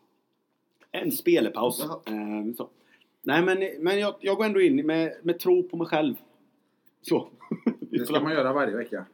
En 0.92 1.12
spelepaus. 1.12 1.86
Jaha. 1.88 1.98
Eh, 2.16 2.54
så. 2.56 2.68
Nej 3.22 3.42
men, 3.42 3.68
men 3.78 3.98
jag, 3.98 4.14
jag 4.20 4.36
går 4.36 4.44
ändå 4.44 4.60
in 4.60 4.86
med, 4.86 5.12
med 5.22 5.38
tro 5.38 5.62
på 5.62 5.76
mig 5.76 5.86
själv. 5.86 6.14
Så. 7.02 7.28
Det 7.80 8.06
ska 8.06 8.20
man 8.20 8.32
göra 8.32 8.52
varje 8.52 8.76
vecka. 8.76 9.04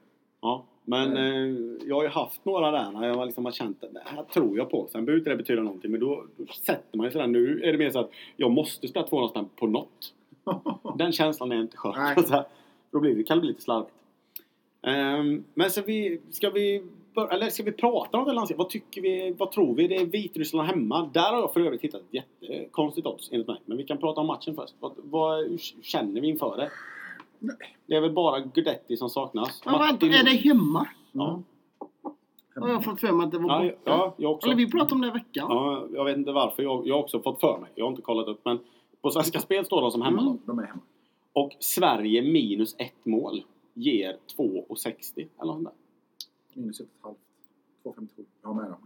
Ja, 0.40 0.64
men 0.84 1.16
eh, 1.16 1.56
jag 1.86 1.96
har 1.96 2.02
ju 2.02 2.08
haft 2.08 2.44
några 2.44 2.70
där 2.70 2.90
när 2.90 3.08
jag 3.08 3.26
liksom 3.26 3.44
har 3.44 3.52
känt 3.52 3.84
att 3.84 3.94
det 3.94 4.02
här 4.04 4.22
tror 4.22 4.58
jag 4.58 4.70
på. 4.70 4.88
Sen 4.92 5.04
behöver 5.04 5.18
inte 5.18 5.30
det 5.30 5.36
betyda 5.36 5.62
någonting. 5.62 5.90
Men 5.90 6.00
då, 6.00 6.24
då 6.36 6.46
sätter 6.52 6.96
man 6.96 7.06
ju 7.06 7.12
sådär. 7.12 7.26
Nu 7.26 7.60
är 7.62 7.72
det 7.72 7.78
mer 7.78 7.90
så 7.90 7.98
att 7.98 8.10
jag 8.36 8.50
måste 8.50 8.88
spela 8.88 9.06
200 9.06 9.28
spänn 9.28 9.48
på 9.56 9.66
något. 9.66 10.14
Den 10.98 11.12
känslan 11.12 11.52
är 11.52 11.60
inte 11.60 11.76
skön. 11.76 11.94
Då 12.92 13.00
blir 13.00 13.14
det, 13.14 13.24
kan 13.24 13.36
det 13.36 13.40
bli 13.40 13.48
lite 13.48 13.62
slarvigt. 13.62 13.94
Ehm, 14.82 15.44
men 15.54 15.70
så 15.70 15.82
vi, 15.82 16.20
ska 16.30 16.50
vi 16.50 16.82
bör- 17.14 17.28
eller 17.28 17.50
ska 17.50 17.62
vi 17.62 17.72
prata 17.72 18.18
om 18.18 18.24
det 18.24 18.32
landslaget? 18.32 18.58
Vad 18.58 18.68
tycker 18.68 19.02
vi? 19.02 19.34
Vad 19.38 19.52
tror 19.52 19.74
vi? 19.74 19.88
Det 19.88 19.96
är 19.96 20.06
Vitryssland 20.06 20.68
hemma. 20.68 21.10
Där 21.14 21.32
har 21.32 21.40
jag 21.40 21.52
för 21.52 21.60
övrigt 21.60 21.80
hittat 21.82 22.00
ett 22.00 22.24
jättekonstigt 22.42 23.06
odds 23.06 23.32
enligt 23.32 23.48
mig. 23.48 23.60
Men 23.66 23.76
vi 23.76 23.84
kan 23.84 23.98
prata 23.98 24.20
om 24.20 24.26
matchen 24.26 24.54
först. 24.54 24.74
Vad, 24.80 24.92
vad 24.96 25.38
hur 25.38 25.58
känner 25.82 26.20
vi 26.20 26.28
inför 26.28 26.56
det? 26.56 26.70
Det 27.86 27.94
är 27.94 28.00
väl 28.00 28.12
bara 28.12 28.40
Gudetti 28.40 28.96
som 28.96 29.10
saknas. 29.10 29.62
Men 29.64 29.78
vänta, 29.78 30.06
är 30.06 30.24
det 30.24 30.30
hemma? 30.30 30.86
Ja. 31.12 31.42
Har 32.56 32.68
jag 32.68 32.84
fått 32.84 33.00
för 33.00 33.12
mig 33.12 33.24
att 33.26 33.32
det 33.32 33.38
var 33.38 33.64
Ja, 33.64 33.70
borta? 33.70 33.80
ja, 33.84 34.14
jag 34.16 34.32
också. 34.32 34.46
Eller 34.46 34.56
vi 34.56 34.70
pratade 34.70 34.94
om 34.94 35.00
det 35.00 35.08
i 35.08 35.10
veckan. 35.10 35.46
Ja, 35.50 35.84
jag 35.92 36.04
vet 36.04 36.16
inte 36.16 36.32
varför. 36.32 36.62
Jag, 36.62 36.86
jag 36.86 36.94
har 36.94 37.02
också 37.02 37.20
fått 37.22 37.40
för 37.40 37.58
mig. 37.58 37.70
Jag 37.74 37.84
har 37.84 37.90
inte 37.90 38.02
kollat 38.02 38.28
upp. 38.28 38.40
Men 38.44 38.58
på 39.04 39.10
Svenska 39.10 39.40
Spel 39.40 39.64
står 39.64 39.80
de 39.82 39.90
som 39.90 40.02
hemma. 40.02 40.22
Mm. 40.22 40.38
De 40.46 40.58
är 40.58 40.62
hemma. 40.62 40.80
Och 41.32 41.56
Sverige 41.60 42.22
minus 42.22 42.74
ett 42.78 43.04
mål 43.06 43.44
ger 43.74 44.16
2,60 44.36 45.26
eller 45.42 45.52
sånt 45.52 45.64
där. 45.64 45.72
Minus 46.54 46.80
ett 46.80 46.86
halvt. 47.00 47.18
2,57. 47.84 48.08
Jag 48.42 48.48
har 48.48 48.54
med 48.54 48.64
dem. 48.70 48.78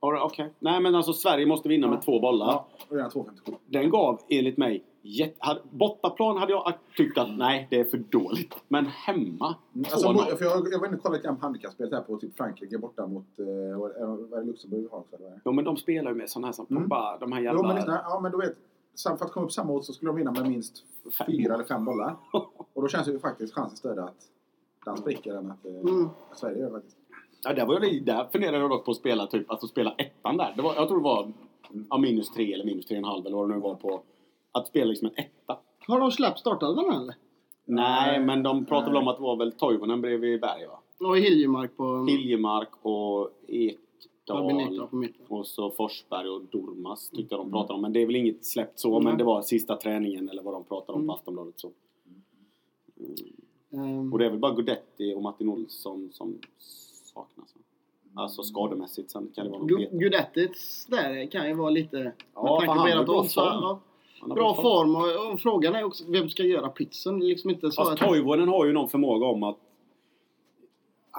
Okej. 0.00 0.52
Nej 0.58 0.80
men 0.80 0.94
alltså 0.94 1.12
Sverige 1.12 1.46
måste 1.46 1.68
vinna 1.68 1.86
med 1.90 2.02
två 2.02 2.20
bollar. 2.20 2.46
Ja, 2.46 2.68
och 2.88 2.96
gärna 2.96 3.08
2,57. 3.08 3.54
Den 3.66 3.90
gav 3.90 4.20
enligt 4.28 4.56
mig 4.56 4.84
jätte... 5.02 5.58
Bortaplan 5.70 6.36
hade 6.36 6.52
jag 6.52 6.74
tyckt 6.96 7.18
att 7.18 7.36
nej, 7.36 7.66
det 7.70 7.80
är 7.80 7.84
för 7.84 7.98
dåligt. 7.98 8.54
Men 8.68 8.86
hemma, 8.86 9.54
Mm, 9.74 9.84
2-0. 9.84 10.08
Alltså, 10.08 10.36
för 10.36 10.44
jag, 10.44 10.72
jag 10.72 10.78
var 10.78 10.86
inne 10.86 10.96
och 10.96 11.02
kollade 11.02 11.18
lite 11.22 11.34
på 11.34 11.40
handikappspelet 11.40 11.92
här 11.92 12.00
på 12.00 12.16
typ 12.16 12.36
Frankrike 12.36 12.78
borta 12.78 13.06
mot... 13.06 13.38
Eh, 13.38 14.44
Luxemburg? 14.44 14.88
Jo 15.44 15.52
men 15.52 15.64
de 15.64 15.76
spelar 15.76 16.10
ju 16.10 16.16
med 16.16 16.30
sådana 16.30 16.46
här 16.46 16.52
som 16.52 16.66
Mm. 16.70 16.82
Pogba, 16.82 17.18
de 17.18 17.32
här 17.32 17.40
Jo, 17.40 17.44
jävla... 17.44 17.62
men, 17.62 17.76
lyssna, 17.76 18.00
ja, 18.04 18.20
men 18.20 18.32
du 18.32 18.38
vet. 18.38 18.56
För 19.02 19.24
att 19.24 19.32
komma 19.32 19.46
upp 19.46 19.52
samma 19.52 19.72
odds 19.72 19.86
så 19.86 19.92
skulle 19.92 20.08
de 20.08 20.16
vinna 20.16 20.32
med 20.32 20.48
minst 20.48 20.84
fyra 21.26 21.54
eller 21.54 21.64
fem 21.64 21.84
bollar. 21.84 22.16
Och 22.72 22.82
då 22.82 22.88
känns 22.88 23.08
ju 23.08 23.18
faktiskt 23.18 23.54
chansen 23.54 23.76
större 23.76 24.04
att 24.04 24.16
den 24.84 24.96
spricker 24.96 25.34
än 25.34 25.50
att 25.50 25.64
eh, 25.66 25.72
Mm. 25.72 26.08
Sverige 26.34 26.58
gör 26.58 26.70
faktiskt. 26.70 26.96
Ja, 27.42 27.52
där, 27.52 27.66
var 27.66 27.74
jag, 27.84 28.04
där 28.04 28.28
funderade 28.32 28.58
jag 28.58 28.70
dock 28.70 28.84
på 28.84 28.90
att 28.90 28.96
spela 28.96 29.26
typ, 29.26 29.50
alltså 29.50 29.66
spela 29.66 29.94
ettan 29.98 30.36
där. 30.36 30.52
Det 30.56 30.62
var, 30.62 30.74
jag 30.74 30.88
tror 30.88 30.98
det 30.98 31.04
var 31.04 31.32
ja, 31.90 31.98
minus 31.98 32.30
tre 32.30 32.52
eller 32.54 32.64
minus 32.64 32.86
tre 32.86 32.96
och 32.96 32.98
en 32.98 33.04
halv 33.04 33.26
eller 33.26 33.36
vad 33.36 33.48
det 33.48 33.54
nu 33.54 33.60
var 33.60 33.74
på. 33.74 34.02
Att 34.52 34.66
spela 34.66 34.84
liksom 34.84 35.10
en 35.14 35.24
etta. 35.24 35.58
Har 35.86 36.00
de 36.00 36.10
släppt 36.10 36.38
startelvan 36.38 37.02
eller? 37.02 37.14
Nej, 37.64 38.20
men 38.20 38.42
de 38.42 38.64
pratade 38.64 38.92
väl 38.92 38.92
Nej. 38.92 39.02
om 39.02 39.08
att 39.08 39.16
det 39.16 39.22
var 39.22 39.36
väl 39.36 39.52
Toivonen 39.52 40.00
bredvid 40.00 40.40
Berg 40.40 40.66
va? 40.66 40.80
Och 41.08 41.18
Hiljemark 41.18 41.76
på... 41.76 42.06
Hiljemark 42.08 42.68
och 42.82 43.30
Albin 43.48 43.76
På 44.90 44.96
mitten. 44.96 45.26
Och 45.28 45.46
så 45.46 45.70
Forsberg 45.70 46.28
och 46.28 46.42
Dormas 46.42 47.10
tyckte 47.10 47.34
jag 47.34 47.40
de 47.40 47.46
Mm. 47.46 47.52
pratade 47.52 47.74
om. 47.74 47.80
Men 47.82 47.92
det 47.92 48.02
är 48.02 48.06
väl 48.06 48.16
inget 48.16 48.44
släppt 48.44 48.78
så. 48.80 48.92
Mm. 48.96 49.04
Men 49.04 49.18
det 49.18 49.24
var 49.24 49.42
sista 49.42 49.76
träningen 49.76 50.28
eller 50.28 50.42
vad 50.42 50.54
de 50.54 50.64
pratade 50.64 50.92
om 50.92 50.98
Mm. 51.00 51.06
på 51.08 51.14
Aftonbladet. 51.14 51.54
Så. 51.60 51.70
Ehm, 53.72 54.12
Och 54.12 54.18
det 54.18 54.26
är 54.26 54.30
väl 54.30 54.38
bara 54.38 54.54
Gudetti 54.54 55.14
och 55.14 55.22
Martin 55.22 55.48
Olsson 55.48 56.08
som 56.12 56.38
saknas. 57.14 57.54
Alltså 58.14 58.42
skademässigt. 58.42 59.10
Sen 59.10 59.30
kan 59.34 59.44
det 59.44 59.50
vara 59.50 59.58
någon 59.60 59.68
där 60.88 61.30
kan 61.30 61.48
ju 61.48 61.54
vara 61.54 61.70
lite... 61.70 62.12
Ja, 62.34 62.40
så- 63.28 63.40
form. 63.40 63.46
ja, 63.62 63.80
Han 64.20 64.30
har 64.30 64.36
Bra 64.36 64.54
form 64.54 64.96
och, 64.96 65.32
och 65.32 65.40
frågan 65.40 65.74
är 65.74 65.84
också 65.84 66.04
vem 66.08 66.30
ska 66.30 66.42
göra 66.42 66.68
pizzan? 66.68 67.20
Liksom 67.20 67.50
inte 67.50 67.70
så 67.70 67.84
Fast 67.84 68.02
att... 68.02 68.08
Toivonen 68.08 68.48
har 68.48 68.66
ju 68.66 68.72
någon 68.72 68.88
förmåga 68.88 69.26
om 69.26 69.42
att 69.42 69.58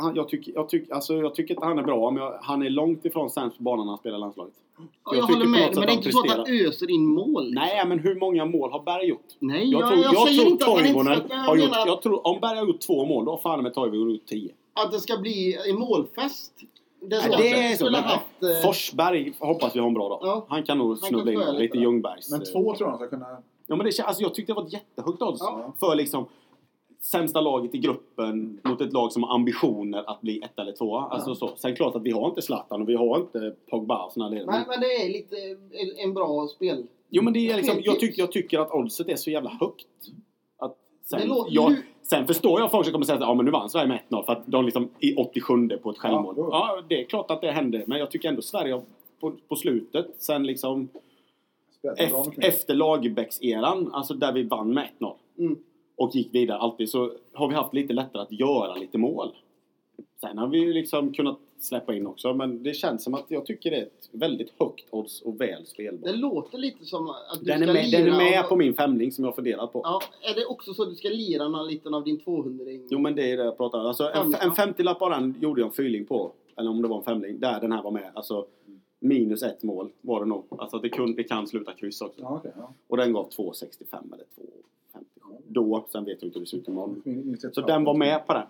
han, 0.01 0.15
jag, 0.15 0.29
tycker, 0.29 0.53
jag, 0.55 0.69
tycker, 0.69 0.93
alltså, 0.93 1.13
jag 1.13 1.35
tycker 1.35 1.53
inte 1.53 1.65
han 1.65 1.79
är 1.79 1.83
bra, 1.83 2.11
men 2.11 2.23
jag, 2.23 2.37
han 2.41 2.61
är 2.61 2.69
långt 2.69 3.05
ifrån 3.05 3.29
sämst 3.29 3.57
på 3.57 3.63
banan 3.63 3.85
när 3.85 3.91
han 3.91 3.97
spelar 3.99 4.17
landslaget. 4.17 4.53
Ja, 4.77 4.83
Jag 5.05 5.15
jag, 5.17 5.27
tycker 5.27 5.39
håller 5.39 5.49
med 5.51 5.61
men 5.61 5.71
det 5.75 5.81
är 5.81 5.87
han 5.87 5.97
inte 5.97 6.11
så 6.11 6.19
att 6.21 6.29
han 6.37 6.45
öser 6.67 6.91
in 6.91 7.05
mål. 7.07 7.43
liksom. 7.45 7.63
Nej, 7.65 7.85
men 7.87 7.99
hur 7.99 8.15
många 8.19 8.45
mål 8.45 8.71
har 8.71 8.83
Berg 8.83 9.05
gjort? 9.07 9.25
Nej, 9.39 9.71
Jag 9.71 9.81
jag, 9.81 9.89
tror, 9.89 10.03
jag, 10.03 10.13
jag 10.13 10.27
säger 10.27 10.39
tror 10.41 10.51
inte 10.51 10.65
att 10.65 10.71
han 10.71 10.79
inte 10.85 10.93
Toivonen 10.93 11.19
ska... 11.25 11.33
Jag 11.35 11.39
har 11.43 11.55
gjort... 11.55 11.69
menar 11.69 11.87
Jag 11.87 12.01
tror, 12.01 12.27
om 12.27 12.39
Berg 12.39 12.57
har 12.57 12.65
gjort 12.67 12.79
två 12.81 13.05
mål, 13.05 13.25
då 13.25 13.31
har 13.31 13.37
fan 13.37 13.63
med 13.63 13.73
Toivonen 13.73 14.11
gjort 14.11 14.25
tio. 14.25 14.51
att 14.73 14.91
det 14.91 14.99
ska 14.99 15.17
bli 15.17 15.57
en 15.69 15.79
målfest. 15.79 16.53
Det, 17.01 17.15
ska, 17.15 17.37
det 17.37 17.49
är 17.49 17.75
så. 17.75 17.89
haft... 17.95 18.43
eh, 18.43 18.49
Forsberg 18.65 19.33
hoppas 19.39 19.75
vi 19.75 19.79
har 19.79 19.87
en 19.87 19.93
bra 19.93 20.09
dag. 20.09 20.19
Ja. 20.21 20.45
Han 20.49 20.63
kan 20.63 20.77
nog 20.77 20.87
Han 20.89 20.97
snubbla 20.97 21.31
in 21.31 21.39
lite 21.39 21.51
lite. 21.51 21.77
Ljungbergs. 21.77 22.31
Men 22.31 22.41
eh, 22.41 22.45
två 22.45 22.75
tror 22.75 22.89
jag 22.89 22.91
de 22.91 22.97
ska 22.97 23.07
kunna... 23.07 23.25
Ja, 23.67 23.75
men 23.75 23.85
det, 23.85 23.99
alltså, 24.03 24.21
jag 24.23 24.33
tyckte 24.33 24.51
det 24.53 24.55
var 24.55 24.65
ett 24.65 24.73
jättehögt 24.73 25.21
odds 25.21 25.41
Ja. 25.41 25.73
för 25.79 25.95
liksom 25.95 26.25
sämsta 27.01 27.41
laget 27.41 27.75
i 27.75 27.77
gruppen 27.77 28.59
mot 28.63 28.81
ett 28.81 28.93
lag 28.93 29.11
som 29.11 29.23
har 29.23 29.35
ambitioner 29.35 30.03
att 30.09 30.21
bli 30.21 30.41
ett 30.41 30.59
eller 30.59 30.71
två. 30.71 30.97
Alltså, 30.97 31.35
så. 31.35 31.49
Sen 31.55 31.75
klart 31.75 31.95
att 31.95 32.03
vi 32.03 32.11
har 32.11 32.29
inte 32.29 32.41
Zlatan 32.41 32.81
och 32.81 32.89
vi 32.89 32.95
har 32.95 33.17
inte 33.17 33.55
Pogba 33.69 34.05
och 34.05 34.11
såna 34.11 34.29
där. 34.29 34.45
men, 34.45 34.63
men 34.67 34.79
det 34.79 34.85
är 34.85 35.09
lite 35.09 35.35
en, 36.03 36.13
bra 36.13 36.47
spel. 36.47 36.83
Jo 37.09 37.23
men 37.23 37.33
det 37.33 37.49
är 37.49 37.57
liksom, 37.57 37.77
jag, 37.83 37.99
tyck, 37.99 38.17
jag 38.17 38.31
tycker 38.31 38.59
att 38.59 38.71
oddset 38.71 39.09
är 39.09 39.15
så 39.15 39.31
jävla 39.31 39.49
högt. 39.49 39.87
Att 40.57 40.77
sen, 41.09 41.27
låter 41.27 41.55
jag, 41.55 41.75
sen 42.01 42.27
förstår 42.27 42.59
jag 42.59 42.71
folk 42.71 42.85
som 42.85 42.91
kommer 42.91 43.05
säga 43.05 43.15
att 43.15 43.21
ja, 43.21 43.33
men 43.33 43.45
nu 43.45 43.51
vann 43.51 43.69
Sverige 43.69 43.87
med 43.87 43.99
1-0 44.09 44.25
för 44.25 44.31
att 44.31 44.43
de 44.45 44.65
liksom 44.65 44.89
i 44.99 45.15
87 45.15 45.67
på 45.83 45.89
ett 45.89 45.97
självmål. 45.97 46.35
Ja, 46.37 46.49
Ja, 46.51 46.83
det 46.89 47.01
är 47.01 47.05
klart 47.05 47.31
att 47.31 47.41
det 47.41 47.51
hände. 47.51 47.83
Men 47.87 47.99
jag 47.99 48.11
tycker 48.11 48.29
ändå 48.29 48.41
Sverige 48.41 48.81
på, 49.19 49.33
på 49.47 49.55
slutet, 49.55 50.07
sen 50.17 50.45
liksom 50.45 50.89
spelat 51.79 51.97
bra 51.97 52.05
ef, 52.05 52.25
mycket 52.27 52.37
mer. 52.37 52.47
efter 52.47 52.73
Lagerbäcks-eran, 52.73 53.89
alltså 53.93 54.13
där 54.13 54.33
vi 54.33 54.43
vann 54.43 54.73
med 54.73 54.89
1-0 54.99 55.13
Mm. 55.39 55.57
Och 55.99 56.15
gick 56.15 56.35
vidare 56.35 56.57
alltid, 56.57 56.89
så 56.89 57.11
har 57.33 57.47
vi 57.47 57.55
haft 57.55 57.73
lite 57.73 57.93
lättare 57.93 58.21
att 58.21 58.31
göra 58.31 58.75
lite 58.75 58.97
mål. 58.97 59.35
Sen 60.21 60.37
har 60.37 60.47
vi 60.47 60.57
ju 60.59 60.73
liksom 60.73 61.13
kunnat 61.13 61.39
släppa 61.59 61.95
in 61.95 62.07
också, 62.07 62.33
men 62.33 62.63
det 62.63 62.73
känns 62.73 63.03
som 63.03 63.13
att 63.13 63.25
jag 63.27 63.45
tycker 63.45 63.71
det 63.71 63.77
är 63.77 63.81
ett 63.81 64.09
väldigt 64.11 64.53
högt 64.59 64.85
odds 64.89 65.21
och 65.21 65.41
väl 65.41 65.65
spelbart. 65.65 66.11
Det 66.11 66.17
låter 66.17 66.57
lite 66.57 66.85
som 66.85 67.09
att 67.09 67.39
du 67.39 67.45
Den 67.45 67.63
är, 67.63 67.65
ska 67.65 67.73
med, 67.73 67.85
lira 67.85 68.03
den 68.03 68.13
är 68.13 68.17
med 68.31 68.39
av- 68.43 68.47
på 68.49 68.55
min 68.55 68.73
femling 68.73 69.11
som 69.11 69.23
jag 69.23 69.31
har 69.31 69.35
funderat 69.35 69.73
på. 69.73 69.81
Ja, 69.83 70.01
är 70.31 70.35
det 70.35 70.45
också 70.45 70.73
så 70.73 70.83
att 70.83 70.89
du 70.89 70.95
ska 70.95 71.09
lira 71.09 71.47
någon 71.47 71.67
liten 71.67 71.93
av 71.93 72.03
din 72.03 72.19
200 72.19 72.65
Jo 72.89 72.99
men 72.99 73.15
det 73.15 73.31
är 73.31 73.37
det 73.37 73.43
jag 73.43 73.57
pratar 73.57 73.79
om. 73.79 73.85
Alltså, 73.85 74.03
en, 74.13 74.35
en 74.35 74.51
50-lapp 74.51 75.01
av 75.01 75.09
den 75.09 75.35
gjorde 75.41 75.61
jag 75.61 75.67
en 75.67 75.73
fyrling 75.73 76.05
på. 76.05 76.31
Eller 76.57 76.69
om 76.69 76.81
det 76.81 76.87
var 76.87 76.97
en 76.97 77.03
femling. 77.03 77.39
Där 77.39 77.61
den 77.61 77.71
här 77.71 77.83
var 77.83 77.91
med. 77.91 78.11
Alltså 78.13 78.45
minus 78.99 79.43
ett 79.43 79.63
mål 79.63 79.89
var 80.01 80.19
det 80.19 80.25
nog. 80.25 80.43
Alltså 80.49 80.77
det, 80.77 80.89
kunde, 80.89 81.13
det 81.17 81.23
kan 81.23 81.47
sluta 81.47 81.73
kryss 81.73 82.01
också. 82.01 82.21
Ja, 82.21 82.35
okej. 82.39 82.51
ja. 82.57 82.73
Och 82.87 82.97
den 82.97 83.13
gav 83.13 83.29
2,65 83.29 84.13
eller 84.13 84.23
2,57. 84.23 84.58
Då. 85.49 85.85
Sen 85.91 86.05
vet 86.05 86.21
jag 86.21 86.27
inte 86.27 86.39
hur 86.39 86.45
det 86.45 86.49
ser 86.49 86.57
ut 86.57 86.67
imorgon. 86.67 87.37
Så 87.53 87.61
den 87.61 87.83
var 87.83 87.93
med 87.93 88.27
på 88.27 88.33
den. 88.33 88.47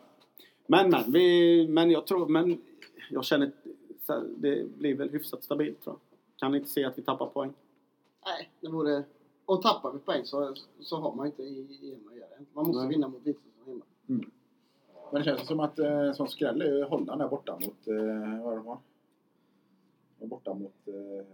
Men 0.67 0.89
men. 0.89 1.11
Vi, 1.11 1.67
men 1.67 1.91
jag 1.91 2.07
tror... 2.07 2.27
Men 2.27 2.61
jag 3.09 3.25
känner... 3.25 3.51
Det 4.37 4.77
blir 4.77 4.95
väl 4.95 5.09
hyfsat 5.09 5.43
stabilt 5.43 5.83
tror 5.83 5.95
jag. 5.95 6.39
Kan 6.39 6.55
inte 6.55 6.69
se 6.69 6.85
att 6.85 6.97
vi 6.97 7.01
tappar 7.01 7.25
poäng. 7.25 7.53
Nej, 8.25 8.49
det 8.61 8.67
vore... 8.69 9.03
Och 9.45 9.61
tappar 9.61 9.91
vi 9.91 9.99
poäng 9.99 10.25
så, 10.25 10.53
så 10.79 10.95
har 10.97 11.15
man 11.15 11.25
inte 11.25 11.43
i 11.43 11.93
EM 11.93 12.07
att 12.07 12.17
göra. 12.17 12.29
Man 12.53 12.65
måste 12.67 12.81
Nej. 12.81 12.89
vinna 12.89 13.07
mot 13.07 13.21
Vitryssland 13.27 13.81
hemma. 14.05 14.25
Men 15.11 15.21
det 15.21 15.23
känns 15.23 15.47
som 15.47 15.59
att 15.59 15.79
eh, 15.79 16.13
som 16.13 16.27
skräll 16.27 16.61
är 16.61 16.83
Holland 16.83 17.21
där 17.21 17.27
borta 17.27 17.53
mot... 17.53 17.87
Eh, 17.87 18.43
vad 18.43 18.57
är 18.57 18.77
det 20.19 20.25
är 20.25 20.27
borta 20.27 20.53
mot... 20.53 20.87
Eh, 20.87 21.25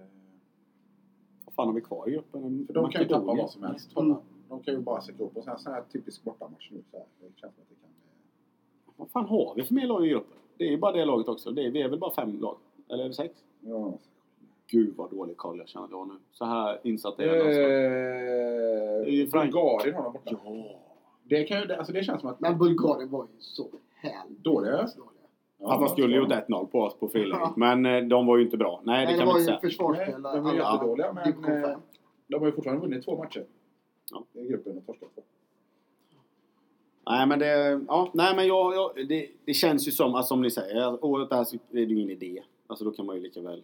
Vad 1.45 1.53
fan 1.53 1.67
har 1.67 1.73
vi 1.73 1.81
kvar 1.81 2.09
i 2.09 2.11
gruppen? 2.11 2.65
för 2.67 2.73
de 2.73 2.89
kan 2.89 3.01
ju 3.01 3.07
tappa 3.07 3.25
vad 3.25 3.51
som 3.51 3.63
helst. 3.63 3.89
Holland. 3.93 4.21
De 4.57 4.63
kan 4.63 4.73
ju 4.73 4.79
bara 4.81 5.01
sätta 5.01 5.23
upp. 5.23 5.37
Och 5.37 5.43
sen 5.43 5.57
sån 5.57 5.73
här 5.73 5.83
typisk 5.93 6.23
bortamatch 6.23 6.69
nu. 6.71 6.81
Så 6.91 6.97
här. 6.97 7.05
Det 7.19 7.25
känns 7.39 7.53
som 7.55 7.63
att 7.63 7.69
det 7.69 7.75
kan... 7.75 7.89
Vad 8.97 9.09
fan 9.09 9.25
har 9.25 9.53
vi 9.55 9.63
för 9.63 9.73
mer 9.73 9.87
lag 9.87 10.05
i 10.05 10.09
gruppen? 10.09 10.37
Det 10.57 10.63
är 10.63 10.69
ju 10.71 10.77
bara 10.77 10.91
det 10.91 11.05
laget 11.05 11.27
också. 11.27 11.51
Det 11.51 11.65
är, 11.65 11.71
vi 11.71 11.81
är 11.81 11.89
väl 11.89 11.99
bara 11.99 12.13
fem 12.13 12.39
lag? 12.41 12.57
Eller 12.89 13.03
är 13.03 13.07
det 13.07 13.13
sex? 13.13 13.33
ja. 13.61 13.93
Gud 14.67 14.93
vad 14.95 15.11
dålig 15.11 15.37
koll 15.37 15.57
jag 15.57 15.67
känner 15.67 15.85
att 15.85 15.91
jag 15.91 15.97
har 15.97 16.05
nu. 16.05 16.13
Så 16.31 16.45
här 16.45 16.79
insatt 16.83 17.19
är 17.19 17.23
jag. 17.25 17.35
Alltså. 17.47 17.61
Eh, 17.61 19.05
Det 19.05 19.11
ju 19.11 19.27
Bulgarien 19.27 19.95
har 19.95 20.03
de 20.03 20.13
borta. 20.13 20.39
Ja. 20.45 20.79
Det, 21.23 21.43
kan 21.43 21.61
ju, 21.61 21.73
alltså 21.73 21.93
det 21.93 22.03
känns 22.03 22.21
som 22.21 22.29
att... 22.29 22.39
Men 22.39 22.57
Bulgarien 22.57 23.09
var 23.09 23.23
ju 23.23 23.29
så 23.39 23.67
härligt 23.95 24.39
Dåliga? 24.43 24.87
Ja, 25.57 25.79
Fast 25.79 25.95
de 25.95 26.01
skulle 26.01 26.17
gjort 26.17 26.29
1-0 26.29 26.65
på 26.65 26.79
oss 26.81 26.99
på 26.99 27.07
friläget. 27.09 27.55
Men 27.55 27.85
eh, 27.85 28.01
de 28.03 28.25
var 28.27 28.37
ju 28.37 28.43
inte 28.43 28.57
bra. 28.57 28.81
Nej, 28.83 28.99
det 28.99 29.05
Nej, 29.05 29.13
det 29.13 29.19
kan 29.19 29.27
var 29.27 29.33
vi 29.33 29.45
ju 29.45 29.53
inte 29.53 29.69
säga. 29.69 29.89
Nej, 29.91 30.11
de 30.11 30.21
var 30.43 30.51
alla- 30.51 30.73
jättedåliga, 30.73 31.13
men, 31.13 31.63
eh. 31.63 31.77
De 32.27 32.39
har 32.39 32.45
ju 32.45 32.51
fortfarande 32.51 32.81
vunnit 32.81 33.05
två 33.05 33.17
matcher. 33.17 33.45
Ja. 34.15 34.41
I 34.41 34.47
gruppen 34.47 34.77
och 34.77 34.85
torskat 34.85 35.09
två. 35.15 35.21
Nej, 37.09 37.27
men 37.27 37.39
det... 37.39 37.81
Ja, 37.87 38.11
nej, 38.13 38.35
men 38.35 38.47
jag, 38.47 38.75
jag, 38.75 39.07
det, 39.07 39.29
det 39.45 39.53
känns 39.53 39.87
ju 39.87 39.91
som, 39.91 40.15
alltså, 40.15 40.27
som 40.27 40.41
ni 40.41 40.51
säger, 40.51 41.05
året 41.05 41.29
där 41.29 41.43
så 41.43 41.55
är 41.55 41.59
det 41.71 41.81
ju 41.81 41.95
ingen 41.95 42.09
idé. 42.09 42.43
Alltså 42.67 42.85
då 42.85 42.91
kan 42.91 43.05
man 43.05 43.15
ju 43.15 43.21
lika 43.21 43.41
väl 43.41 43.63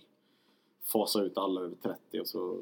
fasa 0.84 1.22
ut 1.22 1.38
alla 1.38 1.62
över 1.62 1.76
30 1.76 2.20
och 2.20 2.28
så 2.28 2.58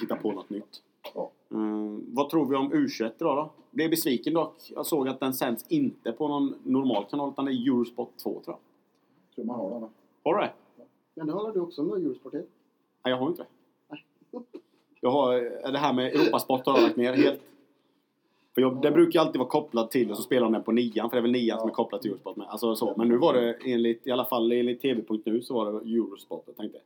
hitta 0.00 0.16
på 0.16 0.32
något 0.32 0.50
nytt. 0.50 0.82
Ja. 1.14 1.30
Mm, 1.50 2.14
vad 2.14 2.30
tror 2.30 2.46
vi 2.46 2.56
om 2.56 2.72
U21 2.72 3.12
idag 3.20 3.36
då? 3.36 3.50
Blev 3.70 3.90
besviken 3.90 4.34
dock. 4.34 4.70
Jag 4.74 4.86
såg 4.86 5.08
att 5.08 5.20
den 5.20 5.34
sänds 5.34 5.66
inte 5.68 6.12
på 6.12 6.28
någon 6.28 6.54
normal 6.62 7.04
kanal 7.10 7.30
utan 7.30 7.44
det 7.44 7.52
är 7.52 7.68
Eurosport 7.68 8.16
2 8.16 8.30
tror 8.30 8.42
jag. 8.46 8.58
Tror 9.34 9.44
man 9.44 9.56
har 9.56 9.70
den. 9.70 9.80
då. 9.80 9.90
Har 10.24 10.34
du 10.34 10.40
det? 10.40 10.52
Men 11.14 11.26
det 11.26 11.32
håller 11.32 11.52
du 11.52 11.60
också 11.60 11.82
med 11.82 11.98
Eurosport 11.98 12.34
i. 12.34 12.36
Nej, 12.36 12.46
jag 13.02 13.16
har 13.16 13.28
inte 13.28 13.42
det. 13.42 13.48
Jag 15.00 15.10
har, 15.10 15.34
eh, 15.64 15.72
det 15.72 15.78
här 15.78 15.92
med 15.92 16.06
Europasport 16.06 16.66
har 16.66 16.74
jag 16.74 16.82
lagt 16.82 16.96
ner 16.96 17.12
helt. 17.12 17.40
För 18.54 18.60
jag, 18.62 18.82
den 18.82 18.92
brukar 18.92 19.20
alltid 19.20 19.38
vara 19.38 19.48
kopplad 19.48 19.90
till 19.90 20.10
och 20.10 20.16
så 20.16 20.22
spelar 20.22 20.42
de 20.42 20.52
den 20.52 20.62
på 20.62 20.72
nian 20.72 21.10
för 21.10 21.16
det 21.16 21.20
är 21.20 21.22
väl 21.22 21.30
nian 21.32 21.60
som 21.60 21.68
är 21.68 21.72
kopplad 21.72 22.02
till 22.02 22.10
Eurosport 22.10 22.36
med. 22.36 22.46
Alltså 22.48 22.74
så. 22.76 22.94
Men 22.96 23.08
nu 23.08 23.16
var 23.16 23.32
det 23.34 23.56
enligt, 23.64 24.06
i 24.06 24.10
alla 24.10 24.24
fall 24.24 24.52
enligt 24.52 24.82
TV.nu 24.82 25.42
så 25.42 25.54
var 25.54 25.72
det 25.72 25.78
Eurosport. 25.90 26.42
Jag 26.46 26.56
tänkte, 26.56 26.78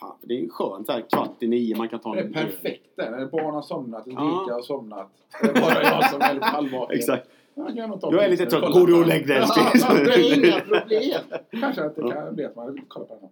fan 0.00 0.16
det 0.22 0.34
är 0.34 0.38
ju 0.38 0.48
skönt 0.48 0.86
så 0.86 0.92
här 0.92 1.00
kvart 1.00 1.42
i 1.42 1.46
nio 1.46 1.76
man 1.76 1.88
kan 1.88 1.98
ta 2.00 2.14
Det 2.14 2.20
är 2.20 2.24
en 2.24 2.32
perfekt 2.32 2.96
där. 2.96 3.26
Barn 3.26 3.54
har 3.54 3.62
somnat, 3.62 4.06
Ulrika 4.06 4.22
Ja. 4.48 4.54
har 4.54 4.62
somnat. 4.62 5.10
Det 5.42 5.48
är 5.48 5.60
bara 5.60 5.82
jag 5.82 6.10
som 6.10 6.20
är 6.20 6.40
halvvaken. 6.40 6.96
Exakt. 6.98 7.28
Jag, 7.54 8.24
är 8.24 8.28
lite 8.28 8.46
trött. 8.46 8.72
Går 8.72 8.86
du 8.86 9.00
och 9.00 9.06
lägg 9.06 9.26
dig 9.26 9.44
det 10.04 10.12
är 10.14 10.38
inga 10.38 10.60
problem. 10.60 11.20
Kanske 11.60 11.84
att 11.84 11.96
det 11.96 12.10
kan 12.12 12.34
bli 12.34 12.44
att 12.44 12.56
man 12.56 12.72
vill 12.72 12.82
kolla 12.88 13.06
på 13.06 13.14
den. 13.14 13.22
här. 13.22 13.30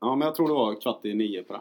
Ja, 0.00 0.16
men 0.16 0.26
jag 0.26 0.34
tror 0.34 0.48
det 0.48 0.54
var 0.54 0.80
kvart 0.80 1.04
i 1.04 1.14
nio 1.14 1.42
på 1.42 1.52
det. 1.52 1.60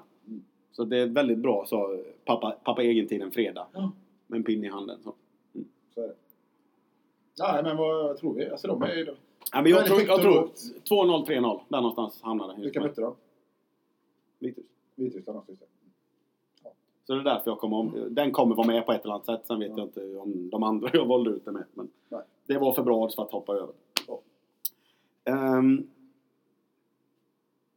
Så 0.75 0.86
det 0.86 0.98
är 0.98 1.08
väldigt 1.08 1.38
bra, 1.38 1.65
så 1.67 2.03
pappa, 2.25 2.51
pappa 2.63 2.84
egentid 2.84 3.22
en 3.22 3.32
fredag. 3.32 3.67
Ja. 3.74 3.91
Med 4.27 4.38
en 4.38 4.44
pinne 4.44 4.67
i 4.67 4.70
handen. 4.70 5.00
Så. 5.03 5.13
Så 5.94 6.01
är 6.01 6.08
det. 6.08 6.15
Nej, 7.39 7.63
men 7.63 7.77
vad 7.77 8.17
tror 8.17 8.34
vi? 8.34 8.50
Alltså 8.50 8.67
de 8.67 8.82
är 8.82 8.96
ju... 8.96 9.05
Ja, 9.51 9.62
men 9.62 9.72
jag 9.72 9.86
tror, 9.86 10.01
jag 10.01 10.22
tror 10.22 10.34
lågt. 10.36 10.60
2-0, 10.89 11.25
3-0. 11.25 11.60
Där 11.70 11.77
någonstans 11.77 12.22
hamnar 12.22 12.48
det. 12.55 12.62
Vilka 12.62 12.82
mötte 12.82 13.01
de? 13.01 13.15
Vitryssland. 14.39 14.67
Vitryssland 14.96 15.39
också. 15.39 15.51
det. 15.51 16.70
Så 17.03 17.13
det 17.13 17.20
är 17.20 17.24
därför 17.24 17.51
jag 17.51 17.60
kommer 17.60 17.77
om, 17.77 18.08
Den 18.10 18.32
kommer 18.32 18.55
vara 18.55 18.67
med 18.67 18.86
på 18.86 18.91
ett 18.91 19.03
eller 19.03 19.13
annat 19.13 19.25
sätt. 19.25 19.41
Sen 19.48 19.60
vet 19.60 19.70
Ja. 19.70 19.77
jag 19.77 19.88
inte 19.88 20.17
om 20.17 20.50
de 20.50 20.63
andra 20.63 20.89
jag 20.94 21.05
valde 21.05 21.29
ut 21.29 21.48
är 21.48 21.51
med. 21.51 21.63
Men 21.74 21.89
Nej. 22.10 22.22
det 22.46 22.58
var 22.58 22.74
för 22.74 22.84
bra 22.84 23.03
odds 23.03 23.15
för 23.15 23.24
att 23.24 23.32
hoppa 23.32 23.53
över. 23.53 23.74
Ja. 24.08 24.22
Ehm, 25.24 25.88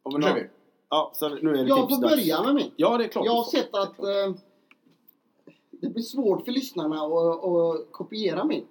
om 0.02 0.14
Nu 0.14 0.23
kör 0.23 0.35
vi. 0.35 0.47
Ja, 0.90 1.11
så 1.14 1.28
nu 1.28 1.50
är 1.50 1.54
det 1.64 1.68
Jag 1.68 1.78
får 1.78 1.87
tipsdags. 1.87 2.14
börja 2.14 2.42
med 2.42 2.54
min. 2.54 2.71
Ja, 2.76 2.99
det 2.99 3.04
är 3.04 3.09
klart. 3.09 3.25
Jag 3.26 3.35
du 3.35 3.37
har 3.38 3.45
får. 3.45 3.50
sett 3.50 3.75
att 3.75 3.99
eh, 3.99 4.35
det 5.71 5.88
blir 5.88 6.02
svårt 6.02 6.45
för 6.45 6.52
lyssnarna 6.52 6.97
att, 6.97 7.45
att 7.45 7.92
kopiera 7.92 8.45
min. 8.45 8.64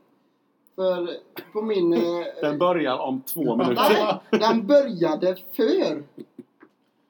För 0.75 1.09
på 1.53 1.61
min... 1.61 1.93
Eh, 1.93 1.99
Den 2.41 2.57
börjar 2.57 2.97
om 2.97 3.21
två 3.21 3.55
minuter. 3.55 4.19
nej, 4.31 4.39
den 4.39 4.67
började 4.67 5.35
för 5.55 6.03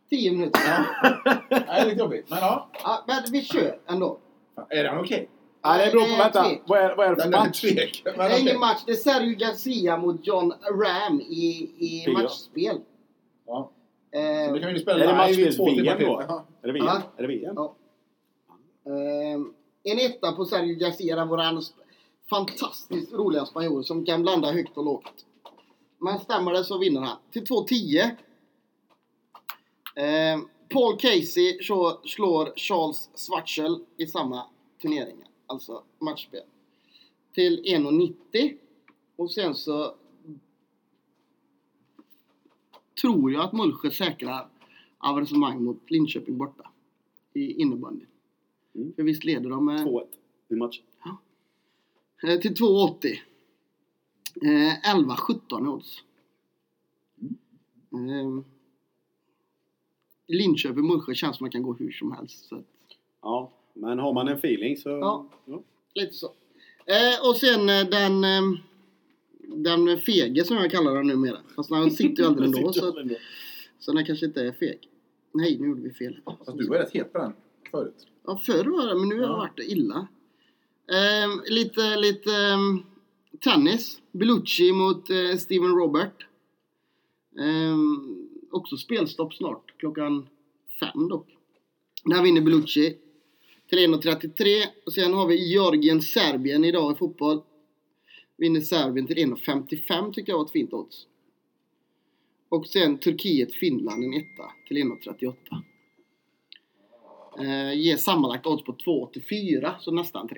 10 0.09 0.31
minuter. 0.31 0.61
Nej, 1.23 1.39
det 1.49 1.55
är 1.71 1.85
lite 1.85 1.99
jobbigt. 1.99 2.29
Men 2.29 2.39
ja. 2.39 2.69
Ja, 2.83 3.03
men 3.07 3.23
vi 3.31 3.41
kör 3.41 3.79
ändå. 3.87 4.17
Är 4.69 4.83
den 4.83 4.99
okej? 4.99 5.29
Nej, 5.63 5.85
det 5.85 5.91
beror 5.91 6.03
på, 6.03 6.09
är 6.13 6.17
vänta. 6.17 6.45
Vad 6.67 6.79
är, 6.79 6.95
vad 6.95 7.05
är 7.05 7.09
det 7.15 7.21
för 7.23 7.29
Den 7.31 7.39
är 7.41 7.45
match? 7.45 7.61
tvek. 7.61 8.01
Men 8.05 8.13
Det 8.17 8.23
är 8.23 8.27
okej. 8.29 8.41
ingen 8.41 8.59
match. 8.59 8.81
Det 8.85 8.91
är 8.91 8.95
Sergio 8.95 9.37
Garcia 9.37 9.97
mot 9.97 10.27
John 10.27 10.53
Ram 10.71 11.21
i, 11.21 11.71
i 11.77 12.03
Fyra. 12.05 12.13
matchspel. 12.21 12.77
Ja. 13.47 13.69
Eh, 14.17 14.47
Så 14.47 14.53
det 14.53 14.59
kan 14.59 14.69
ju 14.73 14.79
spela 14.79 15.03
Är 15.03 15.07
det 15.07 15.13
live 15.13 15.13
i 15.13 15.27
matchspels 15.27 15.57
två 15.57 15.65
timmar 15.65 15.83
VM 15.83 15.97
till. 15.97 16.07
då? 16.07 16.23
Ja. 16.27 16.45
Är 16.61 16.67
det 16.67 16.73
VM? 16.73 16.85
Ja. 16.85 17.01
Är 17.17 17.21
det 17.21 17.27
VM? 17.27 17.53
Ja. 17.55 17.75
Ehm, 18.85 19.53
en 19.83 19.99
etta 19.99 20.31
på 20.31 20.45
Sergio 20.45 20.75
Garcia, 20.79 21.15
sp- 21.25 21.71
fantastiskt 22.29 23.13
roliga 23.13 23.45
spanjor 23.45 23.83
som 23.83 24.05
kan 24.05 24.21
blanda 24.21 24.51
högt 24.51 24.77
och 24.77 24.85
lågt. 24.85 25.25
Men 25.99 26.19
stämmer 26.19 26.51
det 26.51 26.63
så 26.63 26.77
vinner 26.77 27.01
han. 27.01 27.17
Till 27.31 27.43
2.10. 27.43 28.09
Ehm, 29.95 30.47
Paul 30.69 30.97
Casey 30.97 31.63
slår, 31.63 32.07
slår 32.07 32.53
Charles 32.55 33.09
Schwarzel 33.15 33.79
i 33.97 34.07
samma 34.07 34.43
turnering. 34.81 35.17
Alltså 35.47 35.83
matchspel. 35.99 36.41
Till 37.33 37.63
1.90. 37.65 38.57
Och 39.15 39.31
sen 39.31 39.55
så 39.55 39.95
tror 43.01 43.31
jag 43.31 43.43
att 43.43 43.53
Mullsjö 43.53 43.91
säkrar 43.91 44.49
avancemang 44.97 45.63
mot 45.63 45.91
Linköping 45.91 46.37
borta 46.37 46.71
i 47.33 47.61
innebandy. 47.61 48.05
Mm. 48.75 48.93
För 48.93 49.03
visst 49.03 49.23
leder 49.23 49.49
de 49.49 49.65
med... 49.65 49.87
2-1 49.87 50.03
i 50.49 50.55
match. 50.55 50.81
Eh, 52.23 52.39
till 52.39 52.53
2,80. 52.53 53.17
Eh, 54.41 54.95
11-17 54.95 55.65
i 55.65 55.67
odds. 55.67 56.03
Eh, 57.91 58.43
Linköping-Mullsjö 60.27 61.13
känns 61.13 61.37
som 61.37 61.43
man 61.43 61.51
kan 61.51 61.63
gå 61.63 61.73
hur 61.73 61.91
som 61.91 62.11
helst. 62.11 62.45
Så. 62.45 62.55
att- 62.55 62.63
Ja, 63.21 63.51
men 63.73 63.99
har 63.99 64.13
man 64.13 64.27
en 64.27 64.37
feeling 64.37 64.77
så... 64.77 64.89
Ja. 64.89 65.25
Lite 65.93 66.13
så. 66.13 66.27
Eh, 66.85 67.29
och 67.29 67.35
sen 67.37 67.69
eh, 67.69 67.85
den, 67.89 68.23
eh, 68.23 68.59
den 69.55 69.97
fege 69.97 70.43
som 70.43 70.57
jag 70.57 70.71
kallar 70.71 70.95
den 70.95 71.07
numera. 71.07 71.37
Fast 71.55 71.69
han 71.69 71.91
sitter 71.91 72.23
ju 72.23 72.29
aldrig 72.29 72.55
ändå. 72.55 72.73
Så, 72.73 73.03
så 73.79 73.91
den 73.91 74.05
kanske 74.05 74.25
inte 74.25 74.41
är 74.41 74.51
feg. 74.51 74.79
Nej, 75.33 75.57
nu 75.59 75.67
gjorde 75.67 75.81
vi 75.81 75.89
fel. 75.93 76.19
Fast 76.45 76.57
du 76.57 76.67
var 76.67 76.77
rätt 76.77 76.93
het 76.93 77.13
på 77.13 77.19
den 77.19 77.33
förut. 77.71 78.07
Ja, 78.25 78.37
förr 78.45 78.65
var 78.65 78.87
det, 78.87 78.95
men 78.99 79.09
nu 79.09 79.15
har 79.15 79.21
jag 79.21 79.31
Ja. 79.31 79.37
varit 79.37 79.59
illa. 79.59 80.07
Ehm, 80.91 81.41
lite 81.49 81.95
lite 81.97 82.35
ehm, 82.35 82.83
tennis. 83.39 84.01
Bellucci 84.11 84.71
mot 84.71 85.09
eh, 85.09 85.37
Steven 85.37 85.75
Robert. 85.75 86.25
Ehm, 87.39 88.29
också 88.51 88.77
spelstopp 88.77 89.33
snart, 89.33 89.73
klockan 89.77 90.27
fem 90.79 91.09
dock. 91.09 91.27
Där 92.05 92.23
vinner 92.23 92.41
Bellucci 92.41 92.97
till 93.69 93.77
1.33. 93.79 94.63
Och 94.85 94.93
sen 94.93 95.13
har 95.13 95.27
vi 95.27 95.53
Georgien-Serbien 95.53 96.65
idag 96.65 96.91
i 96.93 96.95
fotboll. 96.95 97.41
Vinner 98.37 98.61
Serbien 98.61 99.07
till 99.07 99.17
1.55 99.17 100.13
tycker 100.13 100.31
jag 100.31 100.37
var 100.37 100.45
ett 100.45 100.51
fint 100.51 100.73
odds. 100.73 101.07
Och 102.49 102.67
sen 102.67 102.97
Turkiet-Finland 102.97 104.03
en 104.03 104.13
etta 104.13 104.51
till 104.67 104.77
1.38. 104.77 105.35
Eh, 107.39 107.73
ger 107.73 107.97
sammanlagt 107.97 108.45
odds 108.45 108.63
på 108.63 108.71
2,84 108.71 109.77
så 109.79 109.91
nästan 109.91 110.27
3. 110.27 110.37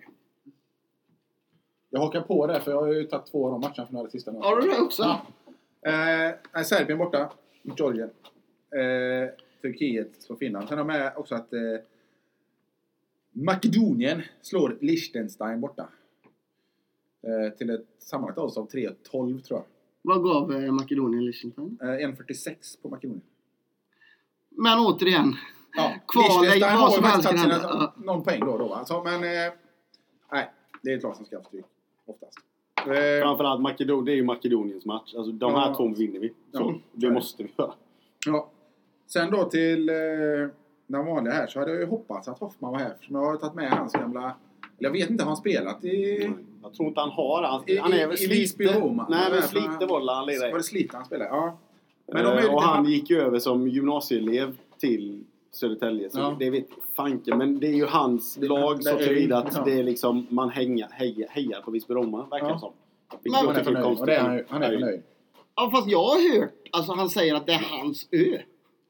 Jag 1.90 2.00
hakar 2.00 2.22
på 2.22 2.48
där 2.48 2.60
för 2.60 2.72
jag 2.72 2.82
har 2.82 2.94
ju 2.94 3.04
tagit 3.04 3.32
två 3.32 3.46
av 3.46 3.52
de 3.52 3.62
matcherna 3.62 3.88
från 3.88 4.04
det 4.04 4.12
sista. 4.12 4.32
Har 4.32 4.62
du 4.62 4.70
det 4.70 4.82
också? 4.82 5.04
Ja. 5.04 5.22
Eh, 6.56 6.64
Serbien 6.64 6.98
borta 7.00 7.34
Georgien. 7.78 8.10
Eh, 8.72 9.30
Turkiet 9.62 10.22
slår 10.22 10.36
Finland. 10.36 10.68
Sen 10.68 10.78
har 10.78 10.86
jag 10.86 11.00
med 11.00 11.14
också 11.18 11.36
att 11.36 11.54
eh, 11.54 11.60
Makedonien 13.32 14.22
slår 14.42 14.78
Liechtenstein 14.82 15.62
borta. 15.62 15.90
Eh, 17.22 17.58
till 17.58 17.70
ett 17.70 17.86
sammanlagt 18.00 18.38
odds 18.40 18.58
av 18.58 18.70
3,12 18.70 19.42
tror 19.42 19.60
jag. 19.60 19.64
Vad 20.02 20.24
gav 20.24 20.54
eh, 20.64 20.72
Makedonien 20.72 21.26
Liechtenstein? 21.26 21.78
Eh, 21.82 21.86
1,46 21.88 22.82
på 22.82 22.90
Makedonien. 22.90 23.22
Men 24.50 24.80
återigen. 24.80 25.36
Ja, 25.78 25.94
Kval, 26.08 26.42
Liechtenstein 26.42 26.80
vad 26.80 26.94
som 26.94 27.04
helst 27.04 27.28
kan 27.30 27.38
hända. 27.38 27.94
någon 27.98 28.24
poäng 28.24 28.40
då 28.40 28.58
då. 28.58 28.74
Alltså, 28.74 29.04
men 29.04 29.14
eh, 29.24 29.54
nej, 30.32 30.50
det 30.84 30.92
är 30.92 30.98
ett 30.98 31.04
lag 31.04 31.16
som 31.16 31.26
ska 31.26 31.38
ha 31.38 31.44
stryk. 31.44 31.66
Oftast. 32.06 32.38
Eh, 32.88 33.22
Framförallt 33.22 33.62
Makedonien, 33.62 34.06
det 34.06 34.12
är 34.12 34.16
ju 34.16 34.24
Makedoniens 34.24 34.86
match. 34.86 35.14
Alltså 35.16 35.32
de 35.32 35.52
Ja. 35.54 35.60
här 35.60 35.74
två 35.76 35.88
vinner 35.88 36.20
vi. 36.20 36.30
Så, 36.30 36.60
Ja. 36.60 36.76
det 36.94 37.12
måste 37.12 37.44
vi 37.44 37.52
göra. 37.58 37.74
Ja. 38.26 38.50
Sen 39.08 39.32
då 39.32 39.44
till 39.50 39.90
eh, 39.90 39.96
den 40.88 41.06
vanliga 41.06 41.34
här 41.34 41.48
så 41.48 41.60
hade 41.60 41.72
jag 41.72 41.80
ju 41.82 41.88
hoppats 41.88 42.28
att 42.28 42.40
Hoffman 42.40 42.72
var 42.72 42.80
här. 42.80 42.98
För 43.02 43.14
jag 43.14 43.20
har 43.26 43.38
tagit 43.38 43.56
med 43.56 43.72
hans 43.72 43.94
gamla... 43.94 44.36
Eller 44.80 44.90
jag 44.90 44.92
vet 44.92 45.10
inte, 45.10 45.24
har 45.24 45.30
han 45.30 45.38
spelat 45.38 45.84
i... 45.86 46.32
Jag 46.64 46.74
tror 46.74 46.88
inte 46.88 47.00
han 47.00 47.10
har 47.10 47.44
han, 47.44 47.64
I- 47.68 47.78
han 47.78 47.94
är 47.94 48.08
väl 48.08 48.16
i- 48.16 48.48
Slite. 48.48 48.80
Roma. 48.80 49.06
Nej 49.10 49.20
Han 49.20 49.32
men 49.32 49.40
är 49.40 49.48
Slite 49.48 49.86
var 49.86 50.06
det 50.06 50.12
han 50.16 50.26
lirade 50.26 50.52
Var 50.52 50.58
det 50.58 50.64
Slite 50.64 50.98
han 50.98 51.06
spelade? 51.06 51.30
Ja. 51.30 51.58
Men 52.14 52.24
de 52.24 52.30
är 52.38 52.42
ju 52.42 52.48
och 52.48 52.62
han 52.64 52.86
gick 52.86 53.10
ju 53.10 53.22
över 53.22 53.40
som 53.40 53.68
gymnasieelev 53.68 54.58
till 54.80 55.24
Södertälje. 55.52 56.10
Så 56.10 56.20
Ja. 56.20 56.36
det 56.40 56.50
vet 56.50 56.68
fanken. 56.96 57.38
Men 57.38 57.60
det 57.60 57.68
är 57.68 57.74
ju 57.74 57.86
hans 57.86 58.36
Det- 58.36 58.48
lag 58.48 58.84
så 58.84 58.98
tillvida 58.98 59.38
att 59.38 59.54
ja. 59.56 59.62
det 59.66 59.80
är 59.80 59.84
liksom 59.84 60.28
man 60.30 60.50
hejar, 60.50 60.88
hejar, 60.92 61.28
hejar 61.30 61.62
på 61.62 61.72
Visby 61.72 61.94
Roma 61.94 62.26
verkar 62.32 62.48
Ja. 62.48 62.54
det 62.54 62.60
som. 62.60 62.74
Men- 63.10 63.20
Vilket 63.24 63.42
Han 63.46 63.56
är 63.56 63.64
förnöjd. 63.64 64.00
Och 64.00 64.06
det 64.06 64.16
är 64.16 64.20
han, 64.22 64.44
han 64.50 64.64
är 64.64 64.70
förnöjd. 64.72 65.02
Ja 65.56 65.70
fast 65.72 65.88
jag 65.88 66.04
har 66.04 66.40
hört, 66.40 66.52
alltså 66.72 66.94
han 66.94 67.10
säger 67.10 67.36
att 67.36 67.46
det 67.46 67.54
är 67.54 67.66
hans 67.70 68.08
ö. 68.12 68.38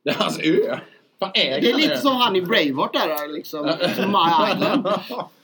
Det 0.03 0.09
är 0.09 0.13
hans 0.15 0.39
ö. 0.39 0.77
Fan 1.19 1.31
äger 1.33 1.61
Det 1.61 1.71
är 1.71 1.77
lite 1.77 1.97
som 1.97 2.15
han 2.15 2.35
i 2.35 2.41
Braveheart 2.41 2.93
där 2.93 3.27
liksom. 3.33 3.65
My 3.97 4.51
Island. 4.53 4.87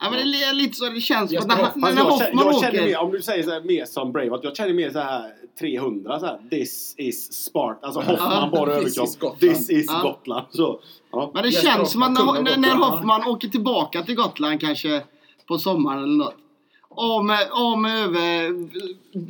Ja 0.00 0.10
men 0.10 0.30
det 0.30 0.42
är 0.42 0.52
lite 0.54 0.76
så 0.76 0.88
det 0.88 1.00
känns 1.00 1.30
som 1.30 1.38
att 1.38 1.46
när, 1.48 1.56
när 1.56 1.96
jag, 1.96 2.04
Hoffman 2.04 2.18
känner, 2.18 2.44
jag 2.44 2.60
känner 2.60 2.78
åker. 2.78 2.86
mer, 2.86 2.98
om 2.98 3.10
du 3.12 3.22
säger 3.22 3.42
så 3.42 3.50
här, 3.50 3.60
mer 3.60 3.84
som 3.84 4.12
Braveheart, 4.12 4.40
jag 4.44 4.56
känner 4.56 4.74
mer 4.74 4.90
så 4.90 4.98
här 4.98 5.32
300 5.58 6.20
så 6.20 6.26
här. 6.26 6.38
This 6.50 6.94
is 6.98 7.32
Spart. 7.44 7.78
Alltså 7.82 8.00
Hoffman 8.00 8.50
bara 8.50 8.80
This 8.80 8.88
is 8.88 8.98
överkropp. 8.98 9.20
Gotland. 9.20 9.40
This 9.56 9.70
is 9.70 9.86
Ja. 9.88 10.00
Gotland. 10.02 10.46
Så, 10.50 10.80
ja. 11.12 11.30
Men 11.34 11.42
det 11.42 11.48
Jesper 11.48 11.70
känns 11.70 11.92
som 11.92 12.02
att 12.02 12.12
när, 12.12 12.56
när. 12.56 12.74
Hoffman 12.74 13.28
åker 13.28 13.48
tillbaka 13.48 14.02
till 14.02 14.14
Gotland 14.14 14.60
kanske 14.60 15.02
på 15.46 15.58
sommaren 15.58 16.02
eller 16.02 16.16
något. 16.24 16.34
Av 16.96 17.24
med 17.78 17.98
över, 18.04 18.52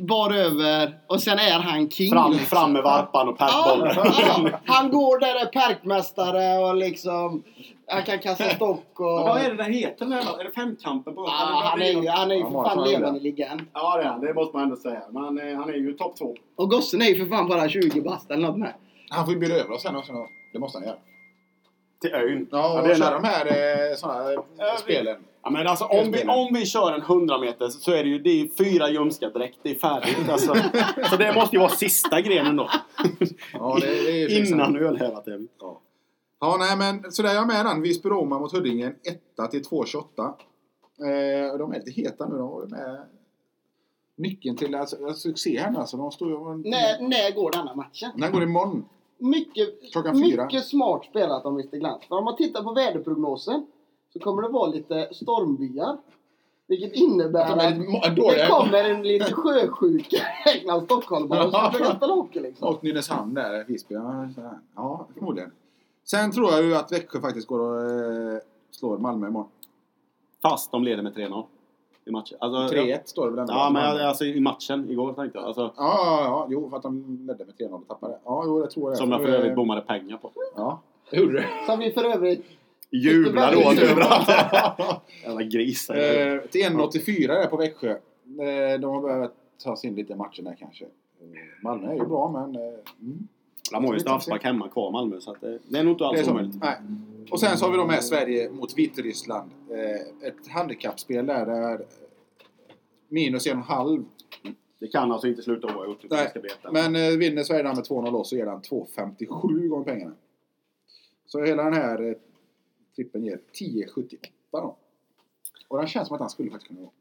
bar 0.07 0.33
över 0.33 0.99
och 1.07 1.21
sen 1.21 1.39
är 1.39 1.59
han 1.59 1.89
king. 1.89 2.11
Fram, 2.11 2.31
liksom. 2.31 2.47
fram 2.47 2.73
med 2.73 2.83
varpan 2.83 3.27
och 3.29 3.35
Ja, 3.39 3.47
perkbollen. 3.47 4.51
ja, 4.51 4.59
han 4.65 4.91
går 4.91 5.19
där 5.19 5.35
är 5.35 5.45
parkmästare 5.45 6.57
och 6.57 6.75
liksom 6.75 7.43
han 7.87 8.03
kan 8.03 8.19
kasta 8.19 8.49
stock 8.49 8.99
och... 8.99 9.05
Vad 9.05 9.41
är 9.41 9.49
det 9.49 9.55
den 9.63 9.73
heter? 9.73 10.05
Är 10.05 10.43
det 10.43 10.51
femkampen 10.51 11.15
på 11.15 11.21
Ja, 11.21 11.61
han 11.63 11.81
är 11.81 12.01
ju, 12.01 12.07
han 12.09 12.31
är 12.31 12.35
ju 12.35 12.43
för 12.43 12.63
fan 12.63 12.89
levande 12.89 13.19
legend. 13.19 13.61
Ja, 13.73 13.97
det 13.97 14.03
är 14.03 14.07
han. 14.07 14.21
Det 14.21 14.33
måste 14.33 14.55
man 14.57 14.63
ändå 14.63 14.75
säga. 14.75 15.01
Men 15.11 15.23
han 15.57 15.69
är 15.69 15.73
ju 15.73 15.93
topp 15.93 16.17
två. 16.17 16.35
Och 16.55 16.69
gossen 16.69 17.01
är 17.01 17.05
ju 17.05 17.15
för 17.25 17.35
fan 17.35 17.47
bara 17.47 17.69
20 17.69 18.01
bast 18.01 18.31
eller 18.31 18.47
något 18.47 18.57
med. 18.57 18.73
Han 19.09 19.25
får 19.25 19.33
ju 19.33 19.39
bjuda 19.39 19.55
över 19.55 19.71
oss 19.71 19.81
sen 19.81 19.95
också. 19.95 20.13
Det 20.53 20.59
måste 20.59 20.77
han 20.77 20.87
göra. 20.87 20.97
Till 22.01 22.13
ön. 22.13 22.47
Ja, 22.51 22.81
det 22.81 22.87
är 22.87 22.91
och 22.91 22.97
köra 22.97 23.09
när- 23.09 23.21
de 23.21 23.27
här 23.27 23.45
eh, 23.91 23.95
såna 23.95 24.33
eh, 24.33 24.39
vi- 24.75 24.81
spelen. 24.81 25.17
Ja, 25.43 25.49
men 25.49 25.67
alltså, 25.67 25.85
om, 25.85 26.11
vi, 26.11 26.23
om 26.27 26.53
vi 26.53 26.65
kör 26.65 26.91
en 26.93 27.01
100 27.01 27.37
meter 27.39 27.67
så 27.69 27.91
är 27.91 28.03
det 28.03 28.09
ju 28.09 28.19
det 28.19 28.29
är 28.29 28.47
fyra 28.63 28.89
ljumskar 28.89 29.29
direkt. 29.29 29.57
Det 29.63 29.69
är 29.69 29.75
färdigt. 29.75 30.29
Alltså. 30.29 30.55
så 31.09 31.15
det 31.15 31.33
måste 31.35 31.55
ju 31.55 31.59
vara 31.59 31.69
sista 31.69 32.21
grenen 32.21 32.55
då. 32.55 32.69
Ja, 33.53 33.77
det, 33.81 33.87
det 33.87 34.11
är 34.23 34.29
ju 34.29 34.45
Innan 34.47 34.75
ölhävartävling. 34.77 35.47
Ja. 35.59 35.81
ja, 36.39 36.57
nej 36.59 36.77
men 36.77 37.11
så 37.11 37.21
där 37.21 37.29
är 37.29 37.33
jag 37.35 37.47
med 37.47 37.65
den. 37.65 37.81
Visby 37.81 38.09
Roma 38.09 38.39
mot 38.39 38.51
Huddinge. 38.51 38.87
1 38.87 39.51
till 39.51 39.61
2,28. 39.63 40.33
Eh, 41.45 41.51
och 41.51 41.57
de 41.59 41.71
är 41.73 41.75
lite 41.79 41.91
heta 41.91 42.27
nu. 42.27 42.37
De 42.37 42.49
var 42.49 42.61
ju 42.63 42.67
med 42.69 43.05
nyckeln 44.17 44.57
till 44.57 44.75
alltså, 44.75 45.13
succé 45.13 45.59
här 45.59 45.71
nu. 45.71 45.77
Alltså, 45.79 45.97
de 45.97 46.11
står 46.11 46.29
ju... 46.29 46.37
När, 46.69 47.01
när 47.09 47.35
går 47.35 47.51
denna 47.51 47.75
matchen? 47.75 48.11
Den 48.15 48.31
går 48.31 48.43
imorgon. 48.43 48.85
Mycket, 49.17 49.69
mycket 50.13 50.65
smart 50.65 51.05
spelat 51.05 51.45
av 51.45 51.53
Mr 51.53 51.77
Glans. 51.77 52.05
För 52.07 52.15
om 52.15 52.25
man 52.25 52.35
tittar 52.35 52.63
på 52.63 52.73
väderprognosen 52.73 53.65
så 54.13 54.19
kommer 54.19 54.41
det 54.41 54.49
vara 54.49 54.69
lite 54.69 55.09
stormbyar. 55.11 55.97
Vilket 56.67 56.93
innebär 56.93 57.41
Att 57.41 58.07
att 58.07 58.15
det 58.15 58.47
kommer 58.49 58.83
en 58.83 59.03
lite 59.03 59.33
sjösjuka 59.33 60.17
jäkla 60.45 60.81
stockholmare 60.81 61.51
som 61.51 61.71
försöker 61.71 61.95
spela 61.95 62.13
hockey 62.13 62.39
liksom. 62.39 62.67
Och 62.75 62.83
Nynäshamn 62.83 63.33
där, 63.33 63.65
Visby. 63.67 63.95
Ja, 64.75 65.07
förmodligen. 65.13 65.51
Sen 66.03 66.31
tror 66.31 66.51
jag 66.51 66.63
ju 66.63 66.75
att 66.75 66.91
Växjö 66.91 67.21
faktiskt 67.21 67.47
går 67.47 67.59
och 67.59 67.91
eh, 67.91 68.39
slår 68.71 68.97
Malmö 68.97 69.27
imorgon. 69.27 69.49
Fast 70.41 70.71
de 70.71 70.83
leder 70.83 71.03
med 71.03 71.13
3-0 71.13 71.43
i 72.07 72.11
matchen. 72.11 72.37
Alltså, 72.41 72.75
3-1 72.75 72.99
står 73.05 73.25
det 73.25 73.31
väl 73.31 73.39
ändå? 73.39 73.53
Ja, 73.53 73.69
men 73.73 74.07
alltså 74.07 74.25
i 74.25 74.39
matchen 74.39 74.89
igår 74.89 75.13
tänkte 75.13 75.37
jag. 75.37 75.47
Alltså, 75.47 75.61
Ja, 75.61 75.71
ja, 75.77 76.23
ja. 76.23 76.47
Jo, 76.49 76.69
för 76.69 76.77
att 76.77 76.83
de 76.83 77.25
ledde 77.27 77.45
med 77.45 77.55
3-0 77.55 77.73
och 77.73 77.87
tappade. 77.87 78.19
Ja, 78.25 78.43
jo, 78.45 78.61
det 78.61 78.69
tror 78.69 78.91
jag. 78.91 78.97
som 78.97 79.11
jag 79.11 79.21
för 79.21 79.29
övrigt 79.29 79.55
bommade 79.55 79.81
pengar 79.81 80.17
på. 80.17 80.31
Ja, 80.55 80.81
gjorde 81.11 81.33
du. 81.33 81.43
Som 81.65 81.79
vi 81.79 81.91
för 81.91 82.03
övrigt 82.03 82.45
Jublar 82.91 83.55
åt 83.55 83.79
överallt. 83.79 84.29
Jävla 85.23 85.43
grisar. 85.43 85.95
Eh, 85.95 86.41
till 86.41 86.61
1,84 86.61 87.27
där 87.27 87.45
på 87.45 87.57
Växjö. 87.57 87.89
Eh, 87.89 88.79
de 88.79 88.83
har 88.83 89.01
behövt 89.01 89.31
ta 89.63 89.75
sig 89.75 89.89
in 89.89 89.95
lite 89.95 90.13
i 90.13 90.15
matchen 90.15 90.45
där 90.45 90.55
kanske. 90.59 90.85
Eh, 90.85 91.29
Malmö 91.63 91.91
är 91.91 91.95
ju 91.95 92.05
bra 92.05 92.29
men... 92.29 92.55
Eh, 92.55 92.79
mm. 93.01 93.27
De 93.71 93.85
har 93.85 93.93
ju 93.93 93.99
straffspark 93.99 94.43
hemma 94.43 94.69
kvar 94.69 94.91
Malmö 94.91 95.19
så 95.19 95.31
att 95.31 95.41
det, 95.41 95.59
det 95.67 95.79
är 95.79 95.83
nog 95.83 95.93
inte 95.93 96.05
alls 96.05 96.25
så. 96.25 96.31
omöjligt. 96.31 96.55
Nej. 96.61 96.77
Och 97.31 97.39
sen 97.39 97.57
så 97.57 97.65
har 97.65 97.71
vi 97.71 97.77
då 97.77 97.85
med 97.85 98.03
Sverige 98.03 98.49
mot 98.49 98.77
Vitryssland. 98.77 99.51
Eh, 99.71 100.27
ett 100.27 100.47
handikappspel 100.47 101.25
där. 101.25 101.45
där 101.45 101.85
minus 103.09 103.47
en 103.47 103.51
och 103.51 103.57
en 103.57 103.63
halv. 103.63 104.05
Det 104.79 104.87
kan 104.87 105.11
alltså 105.11 105.27
inte 105.27 105.41
sluta 105.41 105.77
oavgjort. 105.77 106.05
Men 106.71 106.95
eh, 106.95 107.17
vinner 107.17 107.43
Sverige 107.43 107.63
med 107.63 107.75
2-0 107.75 108.11
då 108.11 108.23
så 108.23 108.35
ger 108.35 108.45
den 108.45 108.61
2,57 108.61 109.67
gånger 109.67 109.85
pengarna. 109.85 110.13
Så 111.25 111.43
hela 111.43 111.63
den 111.63 111.73
här 111.73 112.09
eh, 112.09 112.15
trippen 112.95 113.25
ger 113.25 113.39
10,78 113.53 114.17
då. 114.51 114.77
Och 115.67 115.77
den 115.77 115.87
känns 115.87 116.07
som 116.07 116.15
att 116.15 116.19
den 116.21 116.29
skulle 116.29 116.51
faktiskt 116.51 116.67
kunna 116.67 116.81
gå. 116.81 116.91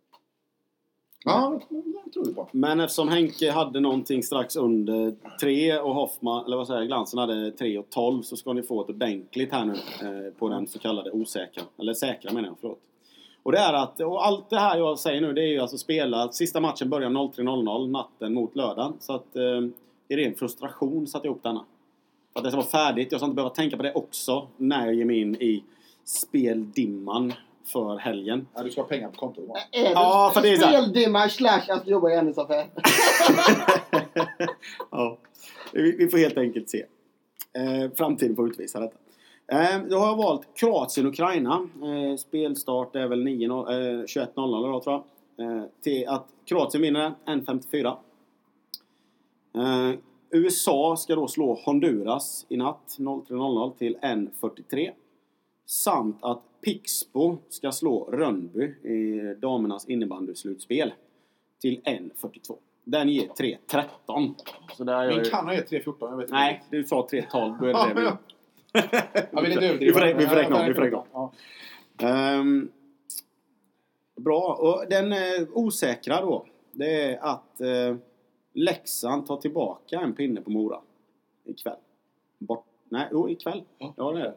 Ja, 1.26 1.60
det 2.04 2.10
tror 2.10 2.24
vi 2.24 2.34
på. 2.34 2.48
Men 2.52 2.80
eftersom 2.80 3.08
Henke 3.08 3.50
hade 3.50 3.80
någonting 3.80 4.22
strax 4.22 4.56
under 4.56 5.14
3 5.40 5.78
och 5.78 5.94
Hoffman, 5.94 6.44
eller 6.44 6.56
vad 6.56 6.66
säger 6.66 6.80
jag, 6.80 6.88
Glansen 6.88 7.18
hade 7.18 7.50
3 7.50 7.78
och 7.78 7.90
12 7.90 8.22
så 8.22 8.36
ska 8.36 8.52
ni 8.52 8.62
få 8.62 8.82
ett 8.82 8.88
ordentligt 8.88 9.52
här 9.52 9.64
nu 9.64 9.72
eh, 9.72 10.32
på 10.38 10.48
den 10.48 10.66
så 10.66 10.78
kallade 10.78 11.10
osäkra. 11.10 11.62
Eller 11.78 11.94
säkra 11.94 12.32
menar 12.32 12.48
jag, 12.48 12.56
förlåt. 12.60 12.80
Och 13.42 13.52
det 13.52 13.58
är 13.58 13.72
att, 13.72 14.00
och 14.00 14.26
allt 14.26 14.50
det 14.50 14.58
här 14.58 14.78
jag 14.78 14.98
säger 14.98 15.20
nu 15.20 15.32
det 15.32 15.42
är 15.42 15.48
ju 15.48 15.60
alltså 15.60 15.78
spela, 15.78 16.28
sista 16.32 16.60
matchen 16.60 16.90
börjar 16.90 17.10
03.00 17.10 17.90
natten 17.90 18.34
mot 18.34 18.56
lördagen. 18.56 18.92
Så 19.00 19.12
att 19.12 19.36
eh, 19.36 19.62
i 20.08 20.16
ren 20.16 20.34
frustration 20.34 21.06
satte 21.06 21.26
jag 21.26 21.32
ihop 21.32 21.42
denna. 21.42 21.64
För 22.32 22.40
att 22.40 22.44
det 22.44 22.50
ska 22.50 22.56
vara 22.56 22.66
färdigt, 22.66 23.12
jag 23.12 23.20
ska 23.20 23.24
inte 23.24 23.34
behöva 23.36 23.54
tänka 23.54 23.76
på 23.76 23.82
det 23.82 23.92
också 23.92 24.46
när 24.56 24.86
jag 24.86 24.94
ger 24.94 25.04
mig 25.04 25.20
in 25.20 25.34
i 25.34 25.62
speldimman 26.04 27.32
för 27.66 27.96
helgen. 27.96 28.46
Ja, 28.54 28.62
du 28.62 28.70
ska 28.70 28.80
ha 28.80 28.88
pengar 28.88 29.08
på 29.08 29.16
kontot 29.16 29.44
imorgon. 29.44 29.62
Är 29.72 29.82
det 29.82 29.90
Ja, 29.90 30.30
för 30.34 30.42
det 30.42 30.52
är 30.52 30.56
speldimma 30.56 31.28
slash 31.28 31.64
att 31.68 31.86
jobba 31.86 32.10
i 32.10 32.16
hennes 32.16 32.38
affär? 32.38 32.66
ja, 34.90 35.18
vi, 35.72 35.96
vi 35.96 36.08
får 36.08 36.18
helt 36.18 36.38
enkelt 36.38 36.70
se. 36.70 36.84
Eh, 37.52 37.90
framtiden 37.96 38.36
får 38.36 38.48
utvisa 38.48 38.80
detta. 38.80 38.96
Eh, 39.52 39.82
då 39.90 39.98
har 39.98 40.06
jag 40.06 40.16
valt 40.16 40.42
Kroatien-Ukraina. 40.54 41.68
Eh, 41.82 42.16
spelstart 42.16 42.96
är 42.96 43.08
väl 43.08 43.24
9, 43.24 43.46
eh, 43.46 43.52
21.00 43.52 44.72
då 44.72 44.80
tror 44.80 45.02
jag. 45.36 45.46
Eh, 45.46 45.64
till 45.82 46.08
att 46.08 46.26
Kroatien 46.44 46.82
vinner 46.82 47.12
1.54. 47.24 47.96
Eh, 49.56 49.98
USA 50.30 50.96
ska 50.96 51.14
då 51.14 51.28
slå 51.28 51.54
Honduras 51.64 52.46
i 52.48 52.56
natt 52.56 52.96
03.00 52.98 53.78
till 53.78 53.96
1.43. 54.02 54.90
Samt 55.66 56.18
att 56.24 56.42
Pixbo 56.60 57.38
ska 57.48 57.72
slå 57.72 58.04
Rönnby 58.04 58.64
i 58.64 59.34
damernas 59.38 59.88
innebandyslutspel 59.88 60.92
till 61.60 61.80
1.42. 61.84 62.56
Den 62.84 63.08
ger 63.08 63.28
3.13. 63.28 64.34
Så 64.76 64.84
där 64.84 65.08
Min 65.08 65.18
ju- 65.18 65.30
kan 65.30 65.46
ha 65.46 65.54
gett 65.54 65.70
3.14. 65.70 65.94
Jag 66.00 66.16
vet 66.16 66.30
Nej, 66.30 66.64
du 66.70 66.84
sa 66.84 67.08
3.12. 67.10 67.58
Då 67.60 67.66
är 67.66 67.94
det 67.94 67.94
det 69.32 69.42
vi... 69.42 69.52
Inte 69.52 69.76
Vi 69.84 69.92
får, 69.92 70.14
vi 70.14 70.26
får 70.26 70.36
räkna 70.36 70.60
om. 70.60 70.66
Vi 70.66 70.74
får 70.74 70.82
räkna 70.82 70.98
om. 70.98 71.06
Ja. 71.12 71.32
Ehm, 72.08 72.68
bra. 74.16 74.54
Och 74.60 74.84
den 74.90 75.12
eh, 75.12 75.18
osäkra 75.52 76.20
då, 76.20 76.46
det 76.72 77.02
är 77.02 77.18
att 77.24 77.60
eh, 77.60 77.96
Leksand 78.52 79.26
tar 79.26 79.36
tillbaka 79.36 80.00
en 80.00 80.14
pinne 80.14 80.40
på 80.40 80.50
Mora 80.50 80.80
ikväll. 81.44 81.76
Bort, 82.38 82.64
nej, 82.88 83.08
jo, 83.12 83.28
ikväll. 83.30 83.62
Ja. 83.78 83.94
Ja, 83.96 84.12
det 84.12 84.20
är 84.20 84.24
det. 84.24 84.34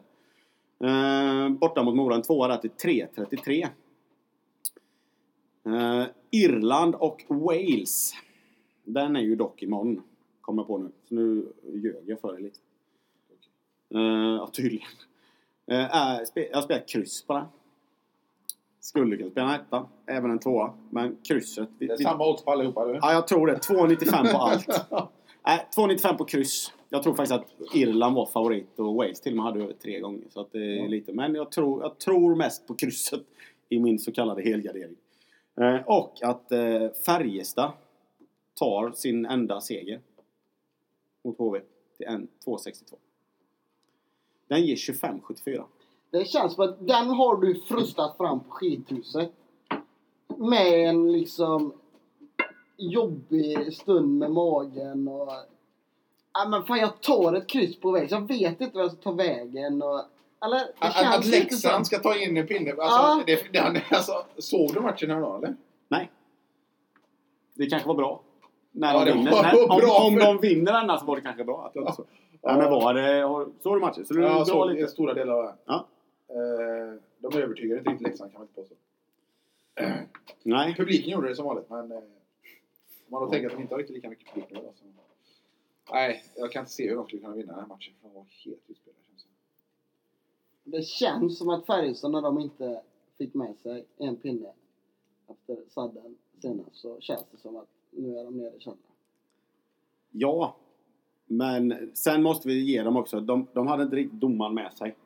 Ehm, 0.84 1.56
borta 1.56 1.82
mot 1.82 1.94
Mora, 1.96 2.14
en 2.14 2.22
tvåa 2.22 2.48
där 2.48 2.56
till 2.56 2.70
3.33. 2.70 3.68
Ehm, 5.64 6.04
Irland 6.30 6.94
och 6.94 7.24
Wales. 7.28 8.12
Den 8.84 9.16
är 9.16 9.20
ju 9.20 9.36
dock 9.36 9.62
imorgon. 9.62 10.02
Kommer 10.40 10.62
jag 10.62 10.66
på 10.66 10.78
nu. 10.78 10.90
Så 11.08 11.14
nu 11.14 11.52
ljög 11.74 12.02
jag 12.06 12.20
för 12.20 12.32
dig 12.32 12.42
lite. 12.42 12.58
Ehm, 13.94 14.00
ja, 14.36 14.50
tydligen. 14.52 14.88
Uh, 15.70 15.76
jag 15.76 15.88
har 15.88 16.62
spelat 16.62 16.88
kryss 16.88 17.22
på 17.26 17.32
den. 17.32 17.44
Skulle 18.80 19.16
kunna 19.16 19.30
spela 19.30 19.54
en 19.54 19.60
etta, 19.60 19.86
även 20.06 20.30
en 20.30 20.38
tvåa. 20.38 20.72
Men 20.90 21.16
krysset... 21.28 21.68
vi- 21.78 21.86
Det 21.86 21.92
är 21.92 21.98
vi- 21.98 22.04
samma 22.04 22.28
odds 22.28 22.44
på 22.44 22.50
allihopa, 22.50 22.82
eller? 22.82 22.94
Ja, 22.94 23.12
jag 23.12 23.28
tror 23.28 23.46
det. 23.46 23.54
2,95 23.54 24.32
på 24.32 24.38
allt. 24.38 24.66
Nej, 25.46 25.66
2,95 25.76 26.16
på 26.16 26.24
kryss. 26.24 26.72
Jag 26.88 27.02
tror 27.02 27.14
faktiskt 27.14 27.32
att 27.32 27.74
Irland 27.74 28.14
var 28.14 28.26
favorit 28.26 28.78
och 28.78 28.94
Wales 28.94 29.20
till 29.20 29.32
och 29.32 29.36
med 29.36 29.44
hade 29.44 29.62
över 29.62 29.72
tre 29.72 30.00
gånger. 30.00 30.24
Så 30.30 30.40
att 30.40 30.52
det 30.52 30.58
är 30.58 30.76
Ja. 30.76 30.86
lite. 30.86 31.12
Men 31.12 31.34
jag 31.34 31.52
tror, 31.52 31.82
jag 31.82 31.98
tror 31.98 32.34
mest 32.34 32.66
på 32.66 32.74
krysset 32.74 33.22
i 33.68 33.78
min 33.80 33.98
så 33.98 34.12
kallade 34.12 34.42
helgardering. 34.42 34.96
Eh, 35.60 35.76
och 35.86 36.22
att 36.22 36.52
eh, 36.52 36.88
Färjestad 37.06 37.72
tar 38.54 38.92
sin 38.92 39.26
enda 39.26 39.60
seger 39.60 40.00
mot 41.24 41.38
HV 41.38 41.60
till 41.96 42.06
en 42.06 42.28
2,62. 42.46 42.94
Den 44.48 44.62
ger 44.66 44.76
25,74. 44.76 45.64
Det 46.10 46.24
känns 46.28 46.54
som 46.54 46.64
att 46.64 46.86
den 46.86 47.06
har 47.08 47.36
du 47.36 47.54
frustat 47.60 48.16
fram 48.16 48.40
på 48.40 48.50
skithuset. 48.50 49.32
Med 50.36 50.88
en 50.88 51.12
liksom 51.12 51.72
jobbig 52.80 53.72
stund 53.74 54.18
med 54.18 54.30
magen 54.30 55.08
och... 55.08 55.28
Ja 56.32 56.48
men 56.48 56.62
fan 56.64 56.78
jag 56.78 57.00
tar 57.00 57.32
ett 57.34 57.46
kryss 57.46 57.80
på 57.80 57.90
väg. 57.90 58.08
Jag 58.12 58.28
vet 58.28 58.60
inte 58.60 58.74
vad 58.76 58.84
jag 58.84 58.92
ska 58.92 59.00
ta 59.02 59.12
vägen 59.12 59.82
och... 59.82 60.00
Eller? 60.44 60.58
Det 60.58 60.72
Att, 60.78 60.94
känns 60.94 61.16
att 61.16 61.26
Leksand 61.26 61.86
ska 61.86 61.98
ta 61.98 62.16
in 62.16 62.36
en 62.36 62.46
pinne. 62.46 62.70
Alltså, 62.70 62.82
Ja. 62.98 63.22
det, 63.26 63.52
det, 63.52 63.82
alltså, 63.90 64.12
såg 64.38 64.74
du 64.74 64.80
matchen 64.80 65.10
häromdagen 65.10 65.44
eller? 65.44 65.56
Nej. 65.88 66.10
Det 67.54 67.66
kanske 67.66 67.88
var 67.88 67.94
bra. 67.94 68.20
När 68.72 68.94
Ja, 68.94 69.04
de 69.04 69.12
vinner. 69.12 69.30
var 69.30 69.42
Nej, 69.42 69.52
bra 69.52 69.98
om, 69.98 70.06
om 70.12 70.18
för- 70.18 70.26
de 70.26 70.40
vinner 70.40 70.72
denna 70.72 70.98
så 70.98 71.06
var 71.06 71.16
det 71.16 71.22
kanske 71.22 71.44
bra. 71.44 71.64
Att 71.66 71.74
jag 71.74 71.94
så. 71.94 72.04
Nej, 72.42 72.56
men 72.56 72.70
var 72.70 72.94
det... 72.94 73.22
har- 73.22 73.48
Såg 73.62 73.76
du 73.76 73.80
matchen? 73.80 74.06
Så 74.06 74.14
du 74.14 74.22
Ja, 74.22 74.28
ja, 74.38 74.44
såg 74.44 74.70
lite? 74.70 74.88
stora 74.88 75.14
delar 75.14 75.34
av 75.34 75.44
den. 75.44 75.54
Ja. 75.66 75.86
Eh, 76.28 76.94
de 77.18 77.38
övertygade 77.38 77.78
inte 77.78 77.90
riktigt 77.90 78.06
Leksand 78.06 78.32
kan 78.32 78.40
man 78.40 78.48
inte 78.48 78.60
påstå. 78.60 78.74
Nej. 80.42 80.74
Publiken 80.76 81.10
gjorde 81.10 81.28
det 81.28 81.34
som 81.34 81.44
vanligt 81.46 81.70
men 81.70 81.92
eh, 81.92 81.98
om 83.10 83.20
man 83.20 83.22
då 83.22 83.30
tänker 83.30 83.46
att 83.46 83.52
de 83.52 83.62
inte 83.62 83.74
har 83.74 83.78
riktigt 83.78 83.96
lika 83.96 84.08
mycket 84.08 84.34
publik 84.34 84.50
nu 84.50 84.56
då, 84.56 84.72
så... 84.74 84.84
Nej, 85.92 86.24
jag 86.36 86.52
kan 86.52 86.60
inte 86.60 86.72
se 86.72 86.88
hur 86.88 86.96
de 86.96 87.06
skulle 87.06 87.22
kunna 87.22 87.34
vinna 87.34 87.52
den 87.52 87.60
här 87.60 87.68
matchen. 87.68 87.94
för 88.00 88.08
De 88.08 88.14
var 88.14 88.26
helt 88.44 88.70
utspelade 88.70 89.00
känns 89.06 89.24
det 90.64 90.76
Det 90.76 90.82
känns 90.82 91.38
som 91.38 91.48
att 91.48 91.66
Färjestad 91.66 92.10
när 92.10 92.22
de 92.22 92.38
inte 92.38 92.82
fick 93.18 93.34
med 93.34 93.56
sig 93.58 93.86
en 93.96 94.16
pinne 94.16 94.52
efter 95.28 95.58
sadden 95.68 96.16
senast 96.42 96.76
så 96.76 97.00
känns 97.00 97.24
det 97.30 97.38
som 97.38 97.56
att 97.56 97.68
nu 97.90 98.18
är 98.18 98.24
de 98.24 98.36
nere 98.36 98.56
i 98.56 98.60
källaren. 98.60 98.82
Ja. 100.10 100.56
Men 101.26 101.90
sen 101.94 102.22
måste 102.22 102.48
vi 102.48 102.60
ge 102.60 102.82
dem 102.82 102.96
också. 102.96 103.20
De, 103.20 103.46
de 103.52 103.66
hade 103.66 103.82
inte 103.82 103.96
riktigt 103.96 104.20
domaren 104.20 104.54
med 104.54 104.72
sig. 104.72 104.96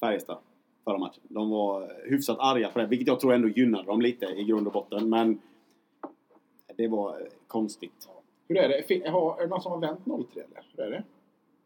Färjestad. 0.00 0.38
Förra 0.84 0.98
matchen. 0.98 1.22
De 1.28 1.50
var 1.50 2.02
hyfsat 2.10 2.38
arga 2.40 2.70
på 2.70 2.78
det. 2.78 2.86
Vilket 2.86 3.08
jag 3.08 3.20
tror 3.20 3.32
ändå 3.32 3.48
gynnade 3.48 3.84
dem 3.84 4.00
lite 4.00 4.26
i 4.26 4.44
grund 4.44 4.66
och 4.66 4.72
botten. 4.72 5.08
Men 5.08 5.40
det 6.82 6.88
var 6.88 7.28
konstigt. 7.46 8.08
Hur 8.48 8.56
är 8.56 8.68
det? 8.68 8.82
Fin- 8.82 9.06
har- 9.06 9.36
Är 9.38 9.42
det 9.42 9.48
någon 9.48 9.60
som 9.62 9.72
har 9.72 9.78
vänt 9.78 10.06
0-3 10.06 10.26
eller? 10.34 10.66
Hur 10.76 10.84
är 10.84 10.90
det? 10.90 11.04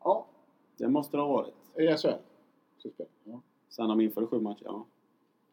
Ja, 0.05 0.27
Det 0.77 0.89
måste 0.89 1.17
det 1.17 1.23
ha 1.23 1.29
varit. 1.29 1.55
I 1.79 1.97
SHL? 1.97 2.09
Ja. 3.25 3.41
Sen 3.69 3.89
de 3.89 4.01
införde 4.01 4.27
sju 4.27 4.41
matcher. 4.41 4.63
Ja. 4.65 4.85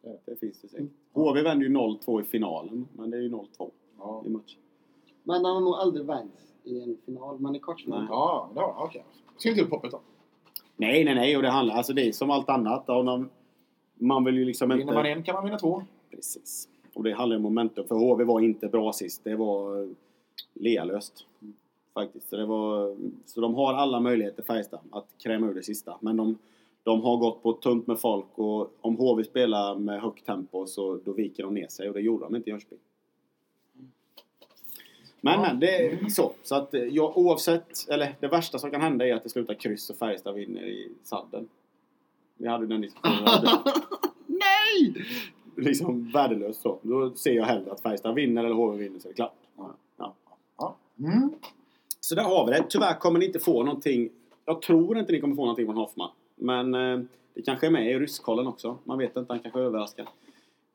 Ja. 0.02 0.10
Det 0.24 0.36
finns 0.36 0.60
det 0.60 0.68
säkert. 0.68 0.90
HV 1.12 1.42
vände 1.42 1.64
ju 1.64 1.70
0-2 1.70 2.20
i 2.20 2.24
finalen. 2.24 2.88
Men 2.92 3.10
det 3.10 3.16
är 3.16 3.20
ju 3.20 3.28
0-2 3.30 3.70
Ja. 3.98 4.22
i 4.26 4.28
matchen. 4.30 4.60
men 5.22 5.44
han 5.44 5.54
har 5.54 5.60
nog 5.60 5.74
aldrig 5.74 6.06
vänts 6.06 6.52
i 6.64 6.82
en 6.82 6.96
final. 7.04 7.38
Men 7.40 7.56
i 7.56 7.58
kvartsfinal. 7.60 7.98
Nej. 8.00 8.08
Ja, 8.10 8.50
det 8.54 8.60
har 8.60 8.74
okej. 8.84 9.04
Skriv 9.36 9.52
inte 9.52 9.64
upp 9.64 9.70
hoppet 9.70 9.90
då. 9.90 10.00
Nej, 10.76 11.04
nej, 11.04 11.14
nej. 11.14 11.36
Och 11.36 11.42
det 11.42 11.50
handlar... 11.50 11.74
Alltså 11.74 11.92
det 11.92 12.08
är 12.08 12.12
som 12.12 12.30
allt 12.30 12.48
annat. 12.48 12.88
Och 12.88 13.04
man, 13.04 13.30
man 13.94 14.24
vill 14.24 14.34
ju 14.36 14.44
liksom 14.44 14.72
inte... 14.72 14.78
Vinner 14.84 14.94
man 14.94 15.06
en 15.06 15.22
kan 15.22 15.34
man 15.34 15.44
vinna 15.44 15.58
två. 15.58 15.82
Precis. 16.10 16.68
Och 16.94 17.02
det 17.04 17.12
handlar 17.12 17.36
om 17.36 17.42
momentum. 17.42 17.86
För 17.88 17.94
HV 17.94 18.24
var 18.24 18.40
inte 18.40 18.68
bra 18.68 18.92
sist. 18.92 19.24
Det 19.24 19.36
var 19.36 19.82
eh, 19.82 19.88
lealöst. 20.54 21.26
Faktiskt. 21.94 22.28
Så, 22.28 22.36
det 22.36 22.46
var, 22.46 22.96
så 23.26 23.40
de 23.40 23.54
har 23.54 23.74
alla 23.74 24.00
möjligheter, 24.00 24.42
Färjestad, 24.42 24.80
att 24.90 25.06
kräma 25.22 25.46
ur 25.46 25.54
det 25.54 25.62
sista. 25.62 25.96
Men 26.00 26.16
de, 26.16 26.38
de 26.82 27.02
har 27.02 27.16
gått 27.16 27.42
på 27.42 27.52
tunt 27.52 27.86
med 27.86 28.00
folk 28.00 28.26
och 28.34 28.72
om 28.80 28.96
HV 28.96 29.24
spelar 29.24 29.74
med 29.74 30.00
högt 30.00 30.26
tempo 30.26 30.66
så 30.66 30.98
då 31.04 31.12
viker 31.12 31.42
de 31.42 31.54
ner 31.54 31.68
sig 31.68 31.88
och 31.88 31.94
det 31.94 32.00
gjorde 32.00 32.24
de 32.24 32.36
inte 32.36 32.50
i 32.50 32.52
Jönköping. 32.52 32.78
Men, 35.20 35.40
men, 35.40 35.60
det 35.60 35.86
är 35.86 36.08
så. 36.08 36.32
Så 36.42 36.54
att 36.54 36.74
eh, 36.74 36.82
jag, 36.82 37.18
oavsett, 37.18 37.88
eller 37.88 38.14
det 38.20 38.28
värsta 38.28 38.58
som 38.58 38.70
kan 38.70 38.80
hända 38.80 39.06
är 39.06 39.14
att 39.14 39.22
det 39.22 39.28
slutar 39.28 39.54
kryss 39.54 39.90
och 39.90 39.96
Färjestad 39.96 40.34
vinner 40.34 40.62
i 40.62 40.92
sadden. 41.02 41.48
Vi 42.36 42.48
hade 42.48 42.66
den 42.66 42.80
diskussionen. 42.80 43.46
Nej! 44.26 44.94
Liksom 45.56 46.10
värdelöst 46.14 46.62
så. 46.62 46.78
Då 46.82 47.10
ser 47.10 47.32
jag 47.32 47.44
hellre 47.44 47.72
att 47.72 47.80
Färjestad 47.80 48.14
vinner 48.14 48.44
eller 48.44 48.54
HV 48.54 48.78
vinner 48.78 48.98
så 48.98 49.08
är 49.08 49.10
det 49.10 49.16
klart. 49.16 49.34
Ja. 49.56 49.74
Ja. 50.58 50.76
Mm. 50.98 51.30
Så 52.00 52.14
där 52.14 52.22
har 52.22 52.46
vi 52.46 52.52
det. 52.52 52.66
Tyvärr 52.68 52.98
kommer 52.98 53.18
ni 53.18 53.26
inte 53.26 53.38
få 53.38 53.62
någonting. 53.62 54.10
Jag 54.44 54.62
tror 54.62 54.98
inte 54.98 55.12
ni 55.12 55.20
kommer 55.20 55.36
få 55.36 55.42
någonting 55.42 55.66
från 55.66 55.76
Hoffman. 55.76 56.10
Men 56.34 56.74
eh, 56.74 57.00
det 57.34 57.42
kanske 57.42 57.66
är 57.66 57.70
med 57.70 57.90
i 57.90 57.98
rysskollen 57.98 58.46
också. 58.46 58.78
Man 58.84 58.98
vet 58.98 59.16
inte, 59.16 59.32
han 59.32 59.40
kanske 59.40 59.60
överraskar. 59.60 60.08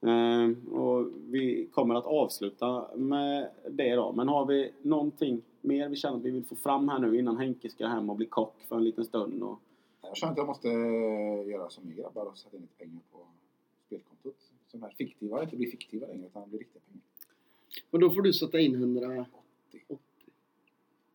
Eh, 0.01 0.73
och 0.73 1.07
vi 1.27 1.69
kommer 1.73 1.95
att 1.95 2.05
avsluta 2.05 2.87
med 2.95 3.49
det 3.69 3.95
då. 3.95 4.11
Men 4.11 4.27
har 4.27 4.45
vi 4.45 4.71
någonting 4.81 5.41
mer 5.61 5.89
vi 5.89 5.95
känner 5.95 6.17
att 6.17 6.23
vi 6.23 6.31
vill 6.31 6.45
få 6.45 6.55
fram 6.55 6.89
här 6.89 6.99
nu 6.99 7.19
innan 7.19 7.37
Henke 7.37 7.69
ska 7.69 7.87
hem 7.87 8.09
och 8.09 8.15
bli 8.15 8.25
kock 8.25 8.55
för 8.67 8.75
en 8.75 8.83
liten 8.83 9.05
stund? 9.05 9.43
Och... 9.43 9.59
Jag 10.01 10.17
känner 10.17 10.31
att 10.31 10.37
jag 10.37 10.47
måste 10.47 10.69
eh, 10.69 11.47
göra 11.47 11.69
som 11.69 11.83
ni 11.83 11.95
grabbar 11.95 12.25
och 12.25 12.37
sätta 12.37 12.57
in 12.57 12.61
lite 12.61 12.77
pengar 12.77 13.01
på 13.11 13.17
spelkontot. 13.85 14.48
De 14.71 14.81
här 14.81 14.93
fiktiva 14.97 15.43
inte 15.43 15.55
blir 15.55 15.71
fiktiva 15.71 16.07
längre 16.07 16.25
utan 16.25 16.49
blir 16.49 16.59
riktiga 16.59 16.81
pengar. 16.81 17.03
Och 17.91 17.99
då 17.99 18.09
får 18.09 18.21
du 18.21 18.33
sätta 18.33 18.59
in 18.59 18.75
100... 18.75 19.25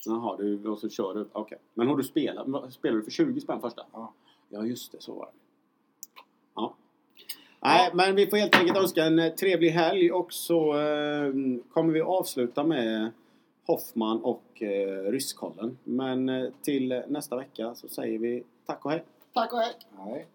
Jaha, 0.07 0.37
du, 0.37 0.69
och 0.69 0.79
så 0.79 0.89
kör 0.89 1.15
du. 1.15 1.29
Okej. 1.33 1.59
Men 1.75 1.89
har 1.89 1.97
du 1.97 2.05
spelat? 2.05 2.73
Spelar 2.73 2.97
du 2.97 3.03
för 3.03 3.11
20 3.11 3.41
spänn 3.41 3.61
första? 3.61 3.87
Ja. 3.93 4.15
Ja, 4.49 4.67
just 4.67 4.93
det. 4.93 5.01
Så 5.01 5.15
var 5.15 5.27
det. 5.27 5.33
Ja. 6.55 6.77
Nej, 7.61 7.91
men 7.95 8.15
vi 8.15 8.27
får 8.27 8.37
helt 8.37 8.57
enkelt 8.57 8.79
önska 8.79 9.05
en 9.05 9.19
eh, 9.19 9.35
trevlig 9.35 9.71
helg 9.71 10.13
och 10.13 10.33
så 10.33 10.81
eh, 10.81 11.33
kommer 11.73 11.93
vi 11.93 12.01
avsluta 12.01 12.65
med 12.65 13.13
Hoffman 13.67 14.23
och 14.23 14.63
eh, 14.63 15.11
Rysskollen. 15.11 15.79
Men 15.85 16.29
eh, 16.29 16.51
till 16.63 17.03
nästa 17.09 17.37
vecka 17.37 17.75
så 17.75 17.89
säger 17.89 18.19
vi 18.19 18.45
tack 18.67 18.85
och 18.85 18.91
hej. 18.91 19.05
Tack 19.33 19.53
och 19.53 19.59
hej! 19.59 19.75
Nej. 19.97 20.27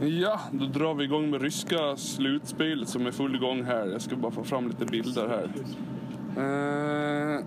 Ja, 0.00 0.40
då 0.52 0.66
drar 0.66 0.94
vi 0.94 1.04
igång 1.04 1.30
med 1.30 1.42
ryska 1.42 1.96
slutspelet 1.96 2.88
som 2.88 3.06
är 3.06 3.10
full 3.10 3.38
gång 3.38 3.64
här. 3.64 3.86
Jag 3.86 4.00
ska 4.00 4.16
bara 4.16 4.32
få 4.32 4.44
fram 4.44 4.68
lite 4.68 4.84
bilder 4.84 5.28
här. 5.28 5.50
Eh, 6.36 7.44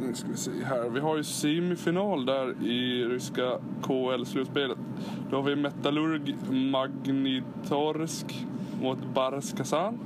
nu 0.00 0.14
ska 0.14 0.28
vi 0.28 0.36
se 0.36 0.50
här. 0.64 0.88
Vi 0.88 1.00
har 1.00 1.16
ju 1.16 1.24
semifinal 1.24 2.26
där 2.26 2.62
i 2.62 3.04
ryska 3.04 3.58
KL-slutspelet. 3.82 4.78
Då 5.30 5.36
har 5.36 5.42
vi 5.42 5.56
Metallurg 5.56 6.36
Magnitorsk 6.50 8.46
mot 8.82 8.98
Bars 9.14 9.52
Kazan. 9.52 9.98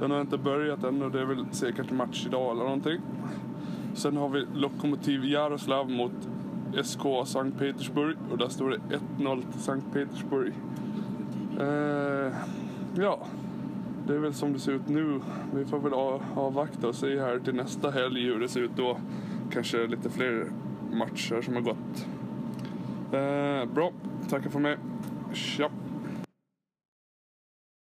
Den 0.00 0.10
har 0.10 0.20
inte 0.20 0.38
börjat 0.38 0.84
än 0.84 1.02
och 1.02 1.10
det 1.10 1.20
är 1.20 1.24
väl 1.24 1.44
säkert 1.50 1.90
match 1.90 2.26
idag 2.26 2.50
eller 2.50 2.64
någonting. 2.64 3.00
Sen 3.94 4.16
har 4.16 4.28
vi 4.28 4.46
Lokomotiv 4.54 5.24
Jaroslav 5.24 5.90
mot 5.90 6.28
SK 6.82 7.00
Sankt 7.24 7.58
Petersburg 7.58 8.16
och 8.30 8.38
där 8.38 8.48
står 8.48 8.70
det 8.70 8.98
1-0 9.18 9.42
till 9.52 9.60
Sankt 9.60 9.92
Petersburg. 9.92 10.52
Eh, 11.60 12.32
ja, 12.94 13.18
det 14.06 14.14
är 14.14 14.18
väl 14.18 14.34
som 14.34 14.52
det 14.52 14.58
ser 14.58 14.72
ut 14.72 14.88
nu. 14.88 15.20
Vi 15.54 15.64
får 15.64 15.78
väl 15.78 15.92
avvakta 16.34 16.88
och 16.88 16.94
se 16.94 17.20
här 17.20 17.38
till 17.38 17.54
nästa 17.54 17.90
helg 17.90 18.24
hur 18.24 18.40
det 18.40 18.48
ser 18.48 18.60
ut 18.60 18.76
då. 18.76 18.96
Kanske 19.50 19.86
lite 19.86 20.10
fler 20.10 20.46
matcher 20.92 21.42
som 21.42 21.54
har 21.54 21.62
gått. 21.62 22.06
Eh, 23.12 23.74
bra, 23.74 23.92
tackar 24.28 24.50
för 24.50 24.60
mig. 24.60 24.76
Tja! 25.32 25.70